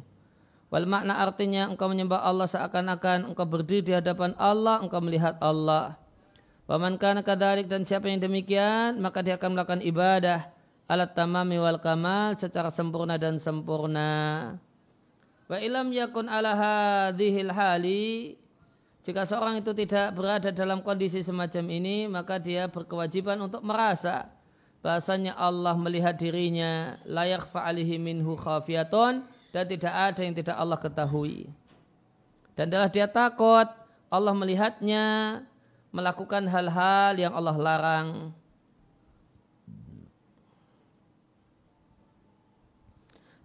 Wal 0.72 0.88
makna 0.88 1.20
artinya 1.20 1.68
engkau 1.68 1.92
menyembah 1.92 2.24
Allah 2.24 2.48
seakan-akan 2.48 3.28
engkau 3.36 3.44
berdiri 3.44 3.84
di 3.84 3.94
hadapan 3.96 4.32
Allah, 4.40 4.80
engkau 4.80 5.04
melihat 5.04 5.36
Allah. 5.44 6.00
Waman 6.68 7.00
kana 7.00 7.20
kadalik 7.20 7.68
dan 7.68 7.84
siapa 7.84 8.08
yang 8.12 8.20
demikian, 8.20 9.00
maka 9.00 9.24
dia 9.24 9.40
akan 9.40 9.56
melakukan 9.56 9.84
ibadah 9.84 10.52
alat 10.88 11.12
tamami 11.12 11.60
wal 11.60 11.80
kamal 11.84 12.36
secara 12.40 12.72
sempurna 12.72 13.20
dan 13.20 13.40
sempurna. 13.44 14.56
Wa 15.48 15.58
ilam 15.64 15.88
yakun 15.96 16.28
ala 16.28 16.52
hadhil 16.56 17.52
hali 17.56 18.36
jika 19.08 19.24
seorang 19.24 19.64
itu 19.64 19.72
tidak 19.72 20.20
berada 20.20 20.52
dalam 20.52 20.84
kondisi 20.84 21.24
semacam 21.24 21.64
ini, 21.72 22.12
maka 22.12 22.36
dia 22.36 22.68
berkewajiban 22.68 23.40
untuk 23.40 23.64
merasa 23.64 24.28
bahasanya 24.84 25.32
Allah 25.40 25.80
melihat 25.80 26.20
dirinya 26.20 27.00
layak 27.08 27.48
fa'alihi 27.48 27.96
minhu 28.04 28.36
khafiyatun 28.36 29.24
dan 29.56 29.64
tidak 29.64 29.96
ada 29.96 30.22
yang 30.28 30.36
tidak 30.36 30.60
Allah 30.60 30.76
ketahui. 30.76 31.48
Dan 32.60 32.68
adalah 32.68 32.92
dia 32.92 33.08
takut 33.08 33.72
Allah 34.12 34.36
melihatnya 34.36 35.40
melakukan 35.96 36.44
hal-hal 36.52 37.16
yang 37.16 37.32
Allah 37.32 37.56
larang. 37.56 38.10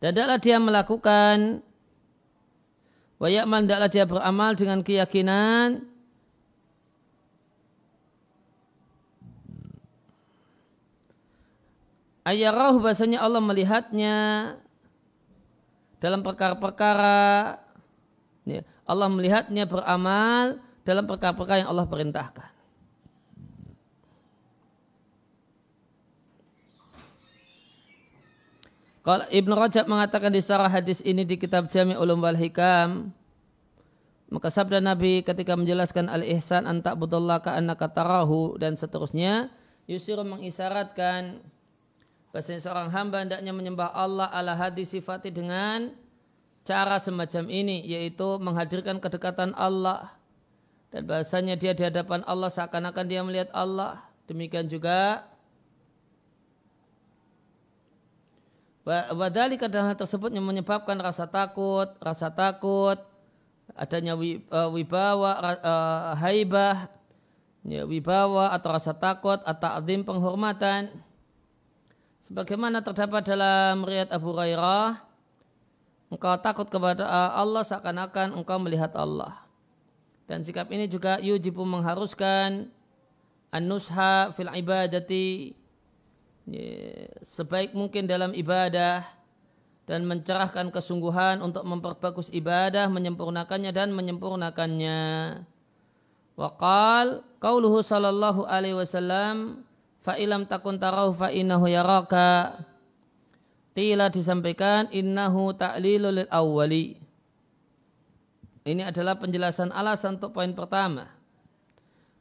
Dan 0.02 0.10
adalah 0.10 0.42
dia 0.42 0.58
melakukan 0.58 1.62
Wa 3.22 3.30
ya'mal 3.30 3.62
tidaklah 3.70 3.86
dia 3.86 4.02
beramal 4.02 4.58
dengan 4.58 4.82
keyakinan 4.82 5.86
Ayarahu 12.22 12.78
bahasanya 12.78 13.18
Allah 13.18 13.42
melihatnya 13.42 14.14
dalam 15.98 16.22
perkara-perkara 16.22 17.58
ya, 18.46 18.62
Allah 18.86 19.10
melihatnya 19.10 19.66
beramal 19.66 20.62
dalam 20.86 21.10
perkara-perkara 21.10 21.66
yang 21.66 21.70
Allah 21.74 21.86
perintahkan. 21.90 22.51
Kalau 29.02 29.26
Ibn 29.26 29.50
Rajab 29.58 29.90
mengatakan 29.90 30.30
di 30.30 30.38
sarah 30.38 30.70
hadis 30.70 31.02
ini 31.02 31.26
di 31.26 31.34
kitab 31.34 31.66
Jami 31.66 31.98
Ulum 31.98 32.22
wal 32.22 32.38
Hikam, 32.38 33.10
maka 34.30 34.46
sabda 34.46 34.78
Nabi 34.78 35.26
ketika 35.26 35.58
menjelaskan 35.58 36.06
al-ihsan 36.06 36.70
antak 36.70 36.94
budallah 36.94 37.42
ka'annaka 37.42 37.90
tarahu 37.90 38.54
dan 38.62 38.78
seterusnya, 38.78 39.50
Yusir 39.90 40.22
mengisyaratkan 40.22 41.42
bahasanya 42.30 42.62
seorang 42.62 42.88
hamba 42.94 43.26
hendaknya 43.26 43.50
menyembah 43.50 43.90
Allah 43.90 44.30
ala 44.30 44.54
hadis 44.54 44.94
sifati 44.94 45.34
dengan 45.34 45.90
cara 46.62 47.02
semacam 47.02 47.50
ini, 47.50 47.82
yaitu 47.82 48.38
menghadirkan 48.38 49.02
kedekatan 49.02 49.50
Allah. 49.58 50.14
Dan 50.94 51.10
bahasanya 51.10 51.58
dia 51.58 51.74
di 51.74 51.82
hadapan 51.82 52.22
Allah 52.22 52.54
seakan-akan 52.54 53.04
dia 53.10 53.20
melihat 53.26 53.50
Allah. 53.50 53.98
Demikian 54.30 54.70
juga 54.70 55.26
Wadali 58.84 59.54
kadang 59.62 59.94
tersebut 59.94 60.34
yang 60.34 60.42
menyebabkan 60.42 60.98
rasa 60.98 61.30
takut, 61.30 61.86
rasa 62.02 62.34
takut, 62.34 62.98
adanya 63.78 64.18
e, 64.18 64.38
wibawa, 64.74 65.38
e, 65.38 65.74
haibah, 66.18 66.90
ya, 67.62 67.86
wibawa 67.86 68.50
atau 68.50 68.74
rasa 68.74 68.90
takut 68.90 69.38
atau 69.46 69.70
adim 69.78 70.02
penghormatan. 70.02 70.90
Sebagaimana 72.26 72.82
terdapat 72.82 73.22
dalam 73.22 73.86
riat 73.86 74.10
Abu 74.10 74.34
Hurairah, 74.34 74.98
engkau 76.10 76.34
takut 76.42 76.66
kepada 76.66 77.06
Allah 77.38 77.62
seakan-akan 77.62 78.34
engkau 78.34 78.58
melihat 78.58 78.90
Allah. 78.98 79.46
Dan 80.26 80.42
sikap 80.42 80.66
ini 80.74 80.90
juga 80.90 81.22
yujibu 81.22 81.62
mengharuskan 81.62 82.66
an-nusha 83.54 84.34
fil 84.34 84.50
ibadati 84.50 85.54
sebaik 87.22 87.72
mungkin 87.72 88.10
dalam 88.10 88.34
ibadah 88.34 89.06
dan 89.86 90.06
mencerahkan 90.06 90.70
kesungguhan 90.70 91.42
untuk 91.42 91.66
memperbagus 91.66 92.30
ibadah, 92.30 92.86
menyempurnakannya 92.86 93.70
dan 93.74 93.90
menyempurnakannya. 93.94 95.00
Waqal 96.32 97.20
qauluhu 97.42 97.84
sallallahu 97.84 98.48
alaihi 98.48 98.78
wasallam 98.78 99.66
fa 100.00 100.16
ilam 100.16 100.48
takun 100.48 100.80
tarahu 100.80 101.12
fa 101.12 101.28
innahu 101.28 101.68
yaraka. 101.68 102.62
Qila 103.72 104.12
disampaikan 104.12 104.88
innahu 104.92 105.56
ta'lilul 105.56 106.24
lil 106.24 106.28
awwali. 106.28 107.00
Ini 108.62 108.92
adalah 108.92 109.18
penjelasan 109.18 109.72
alasan 109.74 110.20
untuk 110.20 110.36
poin 110.36 110.52
pertama. 110.52 111.21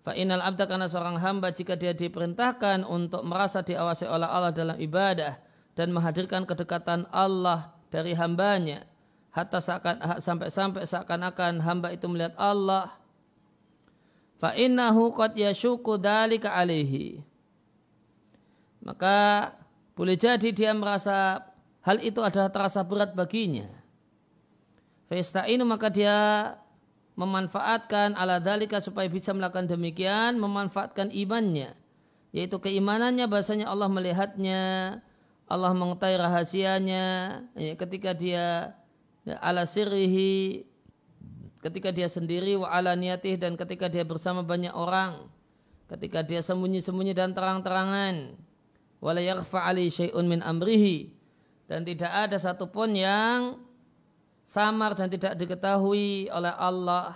Fa'inal 0.01 0.41
abda 0.41 0.65
karena 0.65 0.89
seorang 0.89 1.21
hamba 1.21 1.53
jika 1.53 1.77
dia 1.77 1.93
diperintahkan 1.93 2.81
untuk 2.89 3.21
merasa 3.21 3.61
diawasi 3.61 4.09
oleh 4.09 4.25
Allah 4.25 4.49
dalam 4.49 4.77
ibadah 4.81 5.37
dan 5.77 5.93
menghadirkan 5.93 6.49
kedekatan 6.49 7.05
Allah 7.13 7.77
dari 7.93 8.17
hambanya 8.17 8.89
hatta 9.31 9.63
seakan, 9.63 10.19
sampai-sampai 10.19 10.83
seakan-akan 10.83 11.63
hamba 11.63 11.95
itu 11.95 12.05
melihat 12.11 12.35
Allah 12.35 12.91
fa'innahu 14.43 15.15
qad 15.15 15.37
yashuku 15.37 15.95
dalika 16.01 16.51
alaihi. 16.51 17.23
Maka 18.81 19.53
boleh 19.93 20.17
jadi 20.17 20.49
dia 20.49 20.73
merasa 20.73 21.45
hal 21.85 22.01
itu 22.01 22.19
adalah 22.25 22.49
terasa 22.49 22.81
berat 22.81 23.13
baginya. 23.13 23.69
Fa'ista'inu 25.07 25.63
maka 25.63 25.93
dia 25.93 26.15
memanfaatkan 27.15 28.15
ala 28.15 28.39
dalika 28.39 28.79
supaya 28.79 29.07
bisa 29.11 29.35
melakukan 29.35 29.67
demikian, 29.67 30.39
memanfaatkan 30.39 31.11
imannya. 31.11 31.75
Yaitu 32.31 32.57
keimanannya 32.63 33.27
bahasanya 33.27 33.67
Allah 33.67 33.91
melihatnya, 33.91 34.61
Allah 35.51 35.71
mengetahui 35.75 36.15
rahasianya, 36.15 37.07
ya, 37.59 37.73
ketika 37.75 38.15
dia 38.15 38.71
ya, 39.27 39.35
ala 39.43 39.67
sirrihi, 39.67 40.63
ketika 41.59 41.91
dia 41.91 42.07
sendiri 42.07 42.55
wa 42.55 42.71
ala 42.71 42.95
niatih 42.95 43.35
dan 43.35 43.59
ketika 43.59 43.91
dia 43.91 44.07
bersama 44.07 44.47
banyak 44.47 44.71
orang, 44.71 45.27
ketika 45.91 46.23
dia 46.23 46.39
sembunyi-sembunyi 46.39 47.11
dan 47.11 47.35
terang-terangan, 47.35 48.39
wala 49.03 49.19
yakhfa 49.19 49.67
ali 49.67 49.91
syai'un 49.91 50.23
min 50.23 50.39
amrihi 50.39 51.11
dan 51.67 51.83
tidak 51.83 52.11
ada 52.11 52.37
satupun 52.39 52.95
yang 52.95 53.59
samar 54.51 54.91
dan 54.99 55.07
tidak 55.07 55.39
diketahui 55.39 56.27
oleh 56.27 56.51
Allah. 56.59 57.15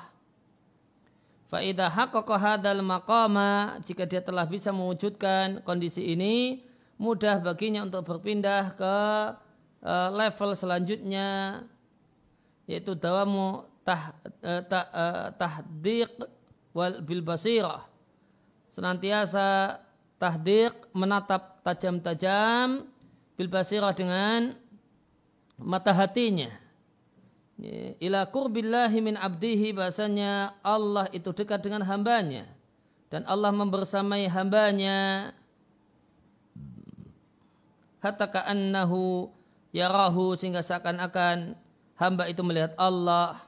Faidah 1.51 1.91
haqqaqa 1.91 2.35
hadal 2.39 2.79
maqama 2.79 3.75
jika 3.83 4.07
dia 4.07 4.23
telah 4.23 4.47
bisa 4.47 4.71
mewujudkan 4.71 5.59
kondisi 5.67 6.15
ini 6.15 6.63
mudah 6.95 7.43
baginya 7.43 7.83
untuk 7.83 8.07
berpindah 8.07 8.71
ke 8.79 8.95
uh, 9.83 10.09
level 10.15 10.55
selanjutnya 10.55 11.61
yaitu 12.71 12.95
dawamu 12.95 13.67
tah, 13.83 14.15
uh, 14.41 14.63
tah, 14.63 14.85
uh, 14.95 15.27
tahdiq 15.35 16.09
wal 16.71 17.03
bil 17.03 17.21
basirah 17.21 17.83
senantiasa 18.71 19.77
tahdiq 20.17 20.71
menatap 20.95 21.61
tajam-tajam 21.67 22.87
bil 23.35 23.49
basirah 23.51 23.91
dengan 23.91 24.55
mata 25.59 25.91
hatinya. 25.91 26.64
Ila 28.03 28.27
kurbillahi 28.27 28.99
min 28.99 29.15
abdihi 29.15 29.71
bahasanya 29.71 30.59
Allah 30.59 31.07
itu 31.15 31.31
dekat 31.31 31.63
dengan 31.63 31.87
hambanya. 31.87 32.43
Dan 33.07 33.23
Allah 33.23 33.55
membersamai 33.55 34.27
hambanya. 34.27 35.31
Hatta 38.03 38.27
ka'annahu 38.27 39.31
yarahu 39.71 40.35
sehingga 40.35 40.61
seakan-akan 40.61 41.55
hamba 41.95 42.27
itu 42.27 42.43
melihat 42.43 42.75
Allah. 42.75 43.39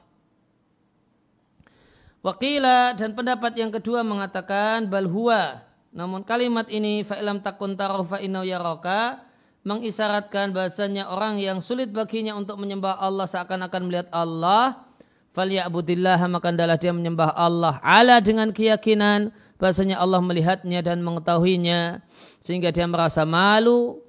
Wakila 2.24 2.96
dan 2.98 3.14
pendapat 3.14 3.54
yang 3.54 3.70
kedua 3.70 4.02
mengatakan 4.02 4.88
balhua. 4.88 5.62
Namun 5.92 6.24
kalimat 6.24 6.66
ini 6.72 7.04
fa'ilam 7.04 7.44
takun 7.44 7.76
taruh 7.76 8.04
fa'inau 8.08 8.42
yaraka 8.42 9.27
mengisyaratkan 9.66 10.54
bahasanya 10.54 11.10
orang 11.10 11.38
yang 11.42 11.58
sulit 11.58 11.90
baginya 11.90 12.34
untuk 12.38 12.58
menyembah 12.58 12.98
Allah 12.98 13.26
seakan-akan 13.26 13.82
melihat 13.86 14.08
Allah. 14.14 14.86
Falyabudillah 15.34 16.18
maka 16.26 16.50
adalah 16.50 16.74
dia 16.80 16.90
menyembah 16.90 17.30
Allah. 17.36 17.78
Ala 17.84 18.18
dengan 18.18 18.50
keyakinan 18.50 19.30
bahasanya 19.58 19.98
Allah 19.98 20.18
melihatnya 20.22 20.82
dan 20.82 21.02
mengetahuinya 21.02 22.02
sehingga 22.42 22.70
dia 22.74 22.86
merasa 22.86 23.22
malu. 23.22 24.02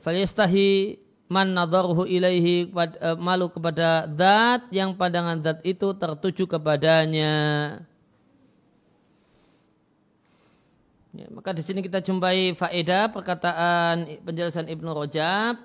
Falyastahi 0.00 1.00
man 1.26 1.52
nadarhu 1.52 2.06
ilaihi 2.06 2.70
eh, 2.70 3.16
malu 3.18 3.50
kepada 3.50 4.06
zat 4.14 4.70
yang 4.70 4.94
pandangan 4.94 5.42
zat 5.42 5.58
itu 5.66 5.90
tertuju 5.98 6.46
kepadanya 6.46 7.34
Ya, 11.16 11.32
maka 11.32 11.56
di 11.56 11.64
sini 11.64 11.80
kita 11.80 12.04
jumpai 12.04 12.52
faedah 12.52 13.08
perkataan 13.08 14.20
penjelasan 14.20 14.68
Ibnu 14.68 14.92
Rajab 14.92 15.56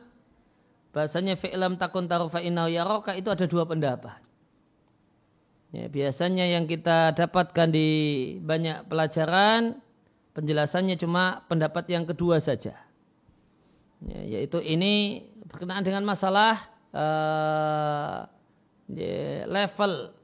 bahasanya 0.96 1.36
fi'lam 1.36 1.76
takun 1.76 2.08
tarufa 2.08 2.40
inau 2.40 2.72
yaroka 2.72 3.12
itu 3.20 3.28
ada 3.28 3.44
dua 3.44 3.68
pendapat. 3.68 4.16
Ya, 5.76 5.92
biasanya 5.92 6.48
yang 6.48 6.68
kita 6.68 7.12
dapatkan 7.16 7.68
di 7.68 7.88
banyak 8.40 8.88
pelajaran 8.88 9.80
penjelasannya 10.32 10.96
cuma 10.96 11.44
pendapat 11.52 11.84
yang 11.92 12.08
kedua 12.08 12.40
saja. 12.40 12.80
Ya, 14.08 14.22
yaitu 14.24 14.64
ini 14.64 15.28
berkenaan 15.52 15.84
dengan 15.84 16.08
masalah 16.08 16.64
uh, 16.96 18.24
ya, 18.88 19.48
level 19.52 20.16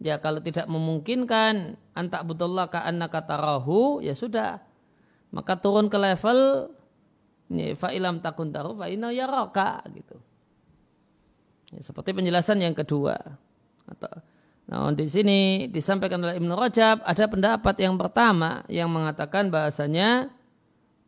Ya 0.00 0.16
kalau 0.16 0.40
tidak 0.40 0.64
memungkinkan 0.64 1.76
antak 1.92 2.24
butullah 2.24 2.72
ka 2.72 2.88
annaka 2.88 3.20
tarahu 3.20 4.00
ya 4.00 4.16
sudah. 4.16 4.64
Maka 5.28 5.60
turun 5.60 5.92
ke 5.92 6.00
level 6.00 6.72
ya, 7.52 7.76
fa'ilam 7.76 8.24
takun 8.24 8.48
taruh 8.48 8.72
fa'ina 8.74 9.12
yaraka 9.12 9.84
gitu. 9.92 10.16
Ya, 11.70 11.84
seperti 11.84 12.16
penjelasan 12.16 12.64
yang 12.64 12.74
kedua. 12.74 13.14
Atau, 13.86 14.10
nah 14.66 14.90
di 14.96 15.06
sini 15.06 15.68
disampaikan 15.68 16.24
oleh 16.24 16.40
Ibnu 16.40 16.56
Rajab 16.56 17.04
ada 17.04 17.24
pendapat 17.28 17.76
yang 17.78 17.94
pertama 18.00 18.64
yang 18.72 18.88
mengatakan 18.90 19.52
bahasanya 19.52 20.32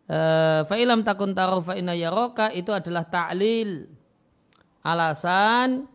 uh, 0.07 0.68
fa'ilam 0.68 1.00
takun 1.00 1.33
taruh 1.33 1.64
fa'ina 1.64 1.96
yaraka 1.96 2.52
itu 2.52 2.70
adalah 2.70 3.09
ta'lil 3.09 3.88
alasan 4.83 5.87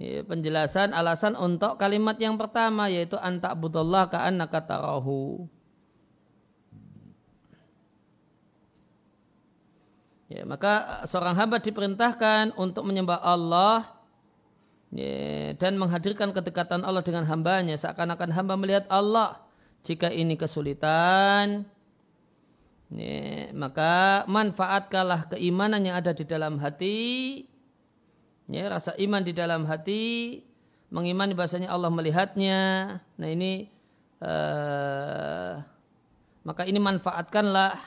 penjelasan 0.00 0.96
alasan 0.96 1.36
untuk 1.36 1.76
kalimat 1.76 2.16
yang 2.16 2.40
pertama 2.40 2.88
yaitu 2.88 3.20
antak 3.20 3.52
budallah 3.60 4.08
ka'annaka 4.08 4.64
tarahu. 4.64 5.44
Ya, 10.30 10.46
maka 10.46 11.02
seorang 11.10 11.34
hamba 11.34 11.58
diperintahkan 11.58 12.54
untuk 12.54 12.86
menyembah 12.86 13.18
Allah 13.18 13.98
ya, 14.94 15.58
dan 15.58 15.74
menghadirkan 15.74 16.30
kedekatan 16.30 16.86
Allah 16.86 17.02
dengan 17.02 17.26
hambanya 17.26 17.74
seakan-akan 17.74 18.30
hamba 18.30 18.54
melihat 18.54 18.86
Allah. 18.86 19.42
Jika 19.82 20.06
ini 20.06 20.38
kesulitan, 20.38 21.66
ya, 22.94 23.50
maka 23.58 24.22
manfaatkanlah 24.30 25.34
keimanan 25.34 25.82
yang 25.82 25.98
ada 25.98 26.14
di 26.14 26.22
dalam 26.22 26.62
hati 26.62 27.49
ya, 28.50 28.68
rasa 28.68 28.92
iman 28.98 29.22
di 29.22 29.32
dalam 29.32 29.64
hati, 29.64 30.42
mengimani 30.90 31.32
bahasanya 31.32 31.70
Allah 31.70 31.88
melihatnya. 31.88 32.58
Nah 32.98 33.28
ini 33.30 33.70
uh, 34.20 35.62
maka 36.42 36.66
ini 36.66 36.82
manfaatkanlah 36.82 37.78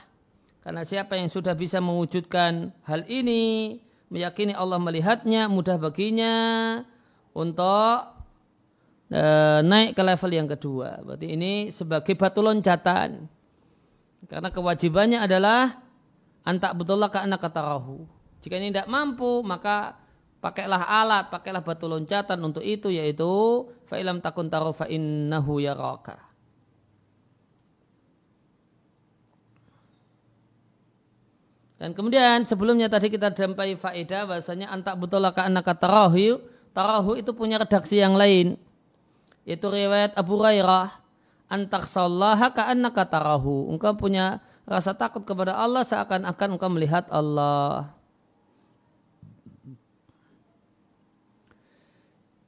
karena 0.63 0.81
siapa 0.87 1.19
yang 1.19 1.27
sudah 1.27 1.51
bisa 1.59 1.83
mewujudkan 1.83 2.71
hal 2.87 3.03
ini, 3.11 3.77
meyakini 4.07 4.55
Allah 4.55 4.79
melihatnya, 4.79 5.51
mudah 5.51 5.75
baginya 5.75 6.35
untuk 7.35 8.15
uh, 9.11 9.59
naik 9.59 9.91
ke 9.91 10.01
level 10.01 10.31
yang 10.31 10.47
kedua. 10.47 11.03
Berarti 11.03 11.27
ini 11.35 11.67
sebagai 11.67 12.15
batu 12.15 12.39
loncatan. 12.39 13.27
Karena 14.23 14.49
kewajibannya 14.55 15.19
adalah 15.19 15.83
antak 16.47 16.79
betullah 16.79 17.11
ke 17.11 17.19
anak 17.19 17.43
katarahu. 17.43 18.07
Jika 18.39 18.55
ini 18.55 18.71
tidak 18.71 18.87
mampu, 18.87 19.43
maka 19.43 19.99
pakailah 20.43 20.83
alat, 20.83 21.31
pakailah 21.31 21.63
batu 21.63 21.87
loncatan 21.87 22.35
untuk 22.43 22.59
itu 22.59 22.91
yaitu 22.91 23.63
fa'ilam 23.87 24.19
takun 24.19 24.51
fa'innahu 24.51 25.63
yaraka. 25.63 26.19
Dan 31.79 31.91
kemudian 31.95 32.43
sebelumnya 32.47 32.87
tadi 32.91 33.11
kita 33.11 33.31
jampai 33.31 33.75
faedah 33.75 34.27
bahasanya 34.27 34.71
antak 34.71 34.99
butolaka 34.99 35.47
anaka 35.47 35.75
tarahu, 35.75 36.39
tarahu 36.75 37.19
itu 37.19 37.31
punya 37.35 37.59
redaksi 37.59 37.99
yang 37.99 38.15
lain. 38.15 38.55
Yaitu 39.43 39.67
riwayat 39.67 40.15
Abu 40.15 40.39
Rairah 40.39 40.95
antak 41.51 41.87
sallaha 41.87 42.55
ka 42.55 42.71
annaka 42.71 43.03
tarahu. 43.03 43.67
Engkau 43.67 43.95
punya 43.99 44.39
rasa 44.63 44.95
takut 44.95 45.27
kepada 45.27 45.59
Allah 45.59 45.83
seakan-akan 45.83 46.55
engkau 46.55 46.71
melihat 46.71 47.03
Allah. 47.11 47.92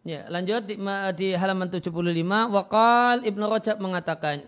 Ya, 0.05 0.29
lanjut 0.29 0.69
di, 0.69 0.77
di 1.17 1.27
halaman 1.33 1.65
75 1.65 1.89
Wakal 2.53 3.25
Ibnu 3.25 3.45
Rajab 3.49 3.81
mengatakan 3.81 4.45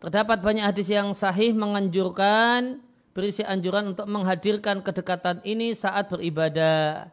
terdapat 0.00 0.40
banyak 0.40 0.64
hadis 0.64 0.88
yang 0.88 1.12
sahih 1.12 1.52
menganjurkan 1.52 2.80
berisi 3.12 3.44
anjuran 3.44 3.92
untuk 3.92 4.08
menghadirkan 4.08 4.80
kedekatan 4.80 5.44
ini 5.44 5.76
saat 5.76 6.08
beribadah. 6.08 7.12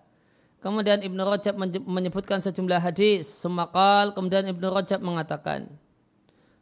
Kemudian 0.64 1.04
Ibnu 1.04 1.20
Rajab 1.28 1.60
menyebutkan 1.84 2.40
sejumlah 2.40 2.80
hadis. 2.80 3.28
Semakal 3.28 4.16
kemudian 4.16 4.48
Ibnu 4.48 4.72
Rajab 4.72 5.04
mengatakan 5.04 5.68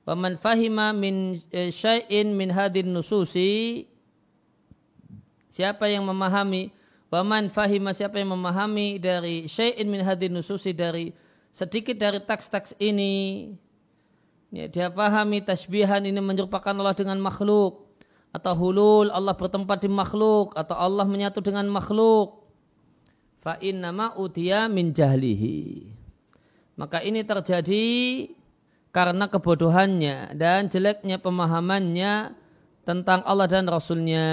Waman 0.10 0.42
fahima 0.42 0.90
min 0.90 1.38
eh, 1.54 1.70
syai'in 1.70 2.34
min 2.34 2.50
hadin 2.50 2.90
nususi 2.90 3.86
Siapa 5.54 5.86
yang 5.86 6.02
memahami 6.02 6.74
Waman 7.08 7.48
fahima 7.48 7.96
siapa 7.96 8.20
yang 8.20 8.36
memahami 8.36 9.00
dari 9.00 9.48
syai'in 9.48 9.88
min 9.88 10.04
hadin 10.04 10.36
nususi 10.36 10.76
dari 10.76 11.16
sedikit 11.56 11.96
dari 11.96 12.20
teks-teks 12.20 12.76
ini 12.84 13.48
ya, 14.52 14.68
dia 14.68 14.88
pahami 14.92 15.40
tasbihan 15.40 16.04
ini 16.04 16.20
menyerupakan 16.20 16.76
Allah 16.76 16.92
dengan 16.92 17.16
makhluk 17.24 17.88
atau 18.36 18.54
hulul 18.60 19.08
Allah 19.08 19.34
bertempat 19.40 19.88
di 19.88 19.90
makhluk 19.90 20.52
atau 20.60 20.76
Allah 20.76 21.08
menyatu 21.08 21.40
dengan 21.40 21.64
makhluk. 21.72 22.44
Fa 23.40 23.56
nama 23.64 24.12
utia 24.20 24.68
min 24.68 24.92
jahlihi. 24.92 25.88
Maka 26.76 27.00
ini 27.02 27.24
terjadi 27.24 27.88
karena 28.92 29.32
kebodohannya 29.32 30.36
dan 30.36 30.68
jeleknya 30.68 31.24
pemahamannya 31.24 32.36
tentang 32.84 33.24
Allah 33.24 33.48
dan 33.48 33.66
Rasulnya 33.66 34.28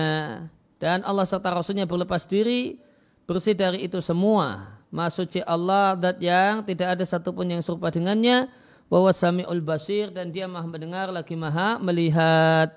dan 0.84 1.00
Allah 1.00 1.24
serta 1.24 1.48
Rasulnya 1.48 1.88
berlepas 1.88 2.28
diri 2.28 2.76
bersih 3.24 3.56
dari 3.56 3.88
itu 3.88 4.04
semua. 4.04 4.76
Maksudnya 4.92 5.40
Allah 5.48 5.96
dat 5.96 6.20
yang 6.20 6.60
tidak 6.60 7.00
ada 7.00 7.04
satupun 7.08 7.48
yang 7.48 7.64
serupa 7.64 7.88
dengannya 7.88 8.52
bahwa 8.92 9.08
sami'ul 9.08 9.64
basir 9.64 10.12
dan 10.12 10.28
dia 10.28 10.44
maha 10.44 10.68
mendengar 10.68 11.08
lagi 11.08 11.32
maha 11.32 11.80
melihat. 11.80 12.68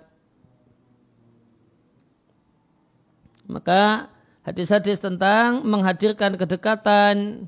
Maka 3.43 4.07
hadis-hadis 4.47 5.03
tentang 5.03 5.67
menghadirkan 5.67 6.39
kedekatan 6.39 7.43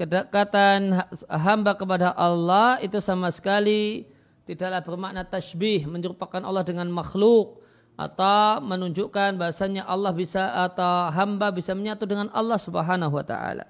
kedekatan 0.00 1.04
hamba 1.28 1.76
kepada 1.76 2.16
Allah 2.16 2.80
itu 2.80 3.04
sama 3.04 3.28
sekali 3.28 4.08
tidaklah 4.48 4.80
bermakna 4.80 5.28
tasbih 5.28 5.84
menyerupakan 5.84 6.40
Allah 6.40 6.64
dengan 6.64 6.88
makhluk 6.88 7.67
atau 7.98 8.62
menunjukkan 8.62 9.34
bahasanya 9.34 9.82
Allah 9.82 10.14
bisa 10.14 10.54
atau 10.62 11.10
hamba 11.10 11.50
bisa 11.50 11.74
menyatu 11.74 12.06
dengan 12.06 12.30
Allah 12.30 12.54
Subhanahu 12.54 13.10
wa 13.10 13.26
taala. 13.26 13.66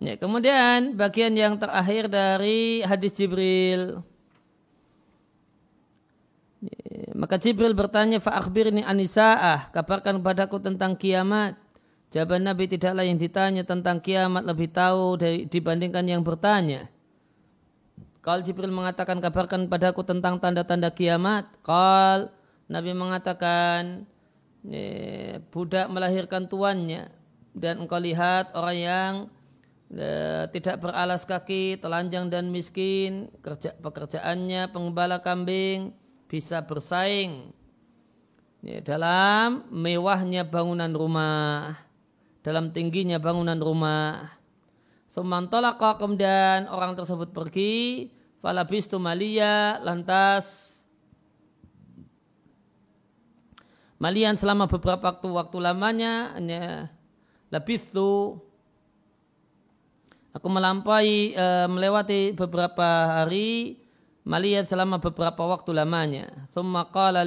Ya, 0.00 0.16
kemudian 0.16 0.96
bagian 0.96 1.36
yang 1.36 1.60
terakhir 1.60 2.08
dari 2.08 2.80
hadis 2.80 3.12
Jibril. 3.12 4.00
Ya, 6.64 7.12
maka 7.12 7.36
Jibril 7.36 7.76
bertanya, 7.76 8.24
"Fa'akhbirni 8.24 8.80
anisa'ah, 8.80 9.68
kabarkan 9.72 10.24
kepadaku 10.24 10.56
tentang 10.60 10.96
kiamat." 10.96 11.60
Jawaban 12.08 12.48
Nabi 12.48 12.72
tidaklah 12.72 13.04
yang 13.04 13.20
ditanya 13.20 13.68
tentang 13.68 14.00
kiamat 14.00 14.48
lebih 14.48 14.72
tahu 14.72 15.20
dibandingkan 15.52 16.08
yang 16.08 16.24
bertanya. 16.24 16.88
Kalau 18.26 18.42
Jibril 18.42 18.74
mengatakan 18.74 19.22
kabarkan 19.22 19.70
padaku 19.70 20.02
tentang 20.02 20.42
tanda-tanda 20.42 20.90
kiamat. 20.90 21.46
Kal 21.62 22.34
Nabi 22.66 22.90
mengatakan 22.90 24.02
budak 25.54 25.86
melahirkan 25.86 26.50
tuannya 26.50 27.06
dan 27.54 27.86
engkau 27.86 28.02
lihat 28.02 28.50
orang 28.52 28.76
yang 28.76 29.12
e, 29.94 30.08
tidak 30.50 30.82
beralas 30.82 31.22
kaki, 31.22 31.78
telanjang 31.78 32.26
dan 32.26 32.50
miskin, 32.50 33.30
kerja 33.40 33.78
pekerjaannya 33.78 34.74
pengembala 34.74 35.22
kambing 35.22 35.94
bisa 36.26 36.60
bersaing 36.66 37.54
ya, 38.60 38.82
dalam 38.82 39.70
mewahnya 39.70 40.42
bangunan 40.42 40.90
rumah, 40.90 41.78
dalam 42.42 42.74
tingginya 42.74 43.16
bangunan 43.22 43.56
rumah. 43.56 44.35
Sumantolaka 45.16 45.96
kemudian 45.96 46.68
orang 46.68 46.92
tersebut 46.92 47.32
pergi. 47.32 48.12
Falabistu 48.44 49.00
malia 49.00 49.80
lantas 49.80 50.76
Malian 53.96 54.36
selama 54.36 54.68
beberapa 54.68 55.08
waktu 55.08 55.24
waktu 55.24 55.56
lamanya 55.56 56.36
hanya 56.36 56.92
labistu. 57.48 58.44
Aku 60.36 60.52
melampaui 60.52 61.32
e, 61.32 61.46
melewati 61.64 62.36
beberapa 62.36 63.24
hari 63.24 63.80
malian 64.20 64.68
selama 64.68 65.00
beberapa 65.00 65.48
waktu 65.48 65.72
lamanya. 65.72 66.28
Summa 66.52 66.92
qala 66.92 67.24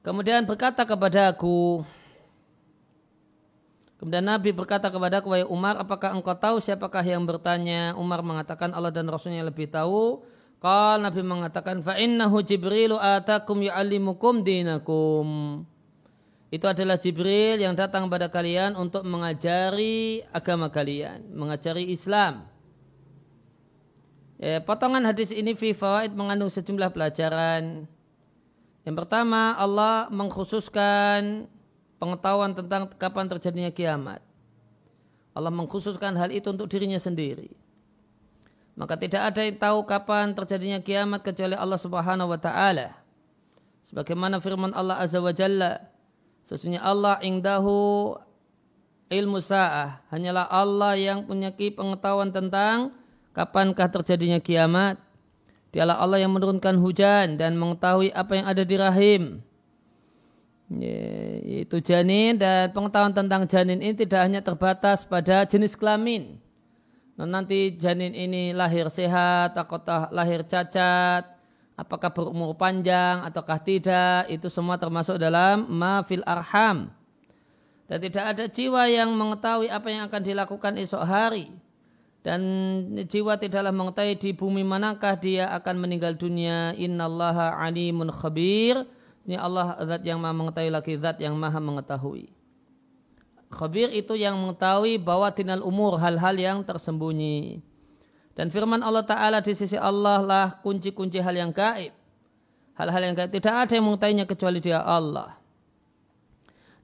Kemudian 0.00 0.48
berkata 0.48 0.88
kepada 0.88 1.36
aku 1.36 1.84
Kemudian 4.00 4.24
Nabi 4.24 4.56
berkata 4.56 4.88
kepada 4.88 5.20
Wahai 5.20 5.44
Umar, 5.44 5.76
apakah 5.76 6.16
engkau 6.16 6.32
tahu 6.32 6.56
siapakah 6.56 7.04
yang 7.04 7.28
bertanya? 7.28 7.92
Umar 8.00 8.24
mengatakan 8.24 8.72
Allah 8.72 8.88
dan 8.88 9.04
Rasulnya 9.04 9.44
lebih 9.44 9.68
tahu. 9.68 10.24
Kal 10.56 11.04
Nabi 11.04 11.20
mengatakan, 11.20 11.84
Fa'innahu 11.84 12.40
Jibrilu 12.40 12.96
atakum 12.96 13.60
yu'allimukum 13.60 14.40
dinakum. 14.40 15.28
Itu 16.48 16.64
adalah 16.64 16.96
Jibril 16.96 17.60
yang 17.60 17.76
datang 17.76 18.08
pada 18.08 18.32
kalian 18.32 18.72
untuk 18.72 19.04
mengajari 19.04 20.24
agama 20.32 20.72
kalian, 20.72 21.36
mengajari 21.36 21.92
Islam. 21.92 22.48
Ya, 24.40 24.64
potongan 24.64 25.04
hadis 25.04 25.28
ini 25.28 25.52
fi 25.52 25.76
fawaid 25.76 26.16
mengandung 26.16 26.48
sejumlah 26.48 26.88
pelajaran. 26.96 27.84
Yang 28.88 28.96
pertama, 28.96 29.52
Allah 29.60 30.08
mengkhususkan 30.08 31.44
pengetahuan 32.00 32.56
tentang 32.56 32.88
kapan 32.96 33.28
terjadinya 33.28 33.68
kiamat. 33.68 34.24
Allah 35.36 35.52
mengkhususkan 35.52 36.16
hal 36.16 36.32
itu 36.32 36.50
untuk 36.50 36.66
dirinya 36.66 36.98
sendiri. 36.98 37.52
Maka 38.74 38.96
tidak 38.96 39.30
ada 39.30 39.44
yang 39.44 39.60
tahu 39.60 39.84
kapan 39.84 40.32
terjadinya 40.32 40.80
kiamat 40.80 41.20
kecuali 41.20 41.52
Allah 41.54 41.76
Subhanahu 41.76 42.32
wa 42.32 42.40
taala. 42.40 42.96
Sebagaimana 43.84 44.40
firman 44.40 44.72
Allah 44.72 44.96
Azza 44.98 45.20
wa 45.20 45.30
Jalla, 45.30 45.84
sesungguhnya 46.48 46.80
Allah 46.80 47.20
ingdahu 47.20 48.16
ilmu 49.12 49.38
sa'ah. 49.38 50.00
Hanyalah 50.08 50.48
Allah 50.48 50.96
yang 50.96 51.28
punya 51.28 51.52
pengetahuan 51.52 52.32
tentang 52.32 52.96
kapankah 53.36 53.92
terjadinya 53.92 54.40
kiamat. 54.40 54.96
Dialah 55.70 56.02
Allah 56.02 56.24
yang 56.24 56.34
menurunkan 56.34 56.80
hujan 56.82 57.38
dan 57.38 57.54
mengetahui 57.54 58.10
apa 58.10 58.32
yang 58.34 58.46
ada 58.50 58.62
di 58.66 58.74
rahim 58.74 59.22
itu 60.70 61.82
janin 61.82 62.38
dan 62.38 62.70
pengetahuan 62.70 63.10
tentang 63.10 63.42
janin 63.50 63.82
ini 63.82 63.94
tidak 63.98 64.22
hanya 64.22 64.38
terbatas 64.38 65.02
pada 65.02 65.42
jenis 65.42 65.74
kelamin. 65.74 66.38
Nah, 67.18 67.26
nanti 67.26 67.74
janin 67.74 68.14
ini 68.14 68.54
lahir 68.54 68.86
sehat 68.86 69.58
atau 69.58 70.06
lahir 70.14 70.46
cacat, 70.46 71.26
apakah 71.74 72.14
berumur 72.14 72.54
panjang 72.54 73.26
ataukah 73.26 73.58
tidak, 73.58 74.30
itu 74.30 74.46
semua 74.46 74.78
termasuk 74.78 75.18
dalam 75.18 75.66
mafil 75.66 76.22
arham. 76.22 76.88
Dan 77.90 77.98
tidak 78.06 78.24
ada 78.30 78.44
jiwa 78.46 78.86
yang 78.86 79.10
mengetahui 79.10 79.66
apa 79.66 79.90
yang 79.90 80.06
akan 80.06 80.22
dilakukan 80.22 80.78
esok 80.78 81.02
hari. 81.02 81.50
Dan 82.22 82.40
jiwa 83.10 83.34
tidaklah 83.34 83.74
mengetahui 83.74 84.14
di 84.14 84.30
bumi 84.30 84.62
manakah 84.62 85.18
dia 85.18 85.50
akan 85.50 85.82
meninggal 85.82 86.14
dunia. 86.14 86.70
Innallaha 86.78 87.58
alimun 87.58 88.14
khabir 88.14 88.86
ini 89.28 89.36
Allah 89.36 89.76
zat 89.84 90.02
yang 90.02 90.18
maha 90.20 90.32
mengetahui 90.32 90.70
lagi 90.72 90.94
zat 90.96 91.20
yang 91.20 91.36
maha 91.36 91.60
mengetahui. 91.60 92.32
Khabir 93.50 93.90
itu 93.90 94.14
yang 94.14 94.38
mengetahui 94.38 95.02
bahwa 95.02 95.26
tinal 95.34 95.60
umur 95.66 95.98
hal-hal 95.98 96.38
yang 96.38 96.58
tersembunyi. 96.62 97.58
Dan 98.30 98.48
firman 98.48 98.78
Allah 98.80 99.02
Ta'ala 99.02 99.42
di 99.42 99.52
sisi 99.52 99.74
Allah 99.74 100.22
lah 100.22 100.46
kunci-kunci 100.62 101.18
hal 101.18 101.34
yang 101.34 101.50
gaib. 101.50 101.90
Hal-hal 102.78 103.02
yang 103.10 103.14
gaib 103.18 103.34
tidak 103.34 103.66
ada 103.66 103.72
yang 103.74 103.90
mengetahuinya 103.90 104.24
kecuali 104.24 104.62
dia 104.62 104.80
Allah. 104.80 105.34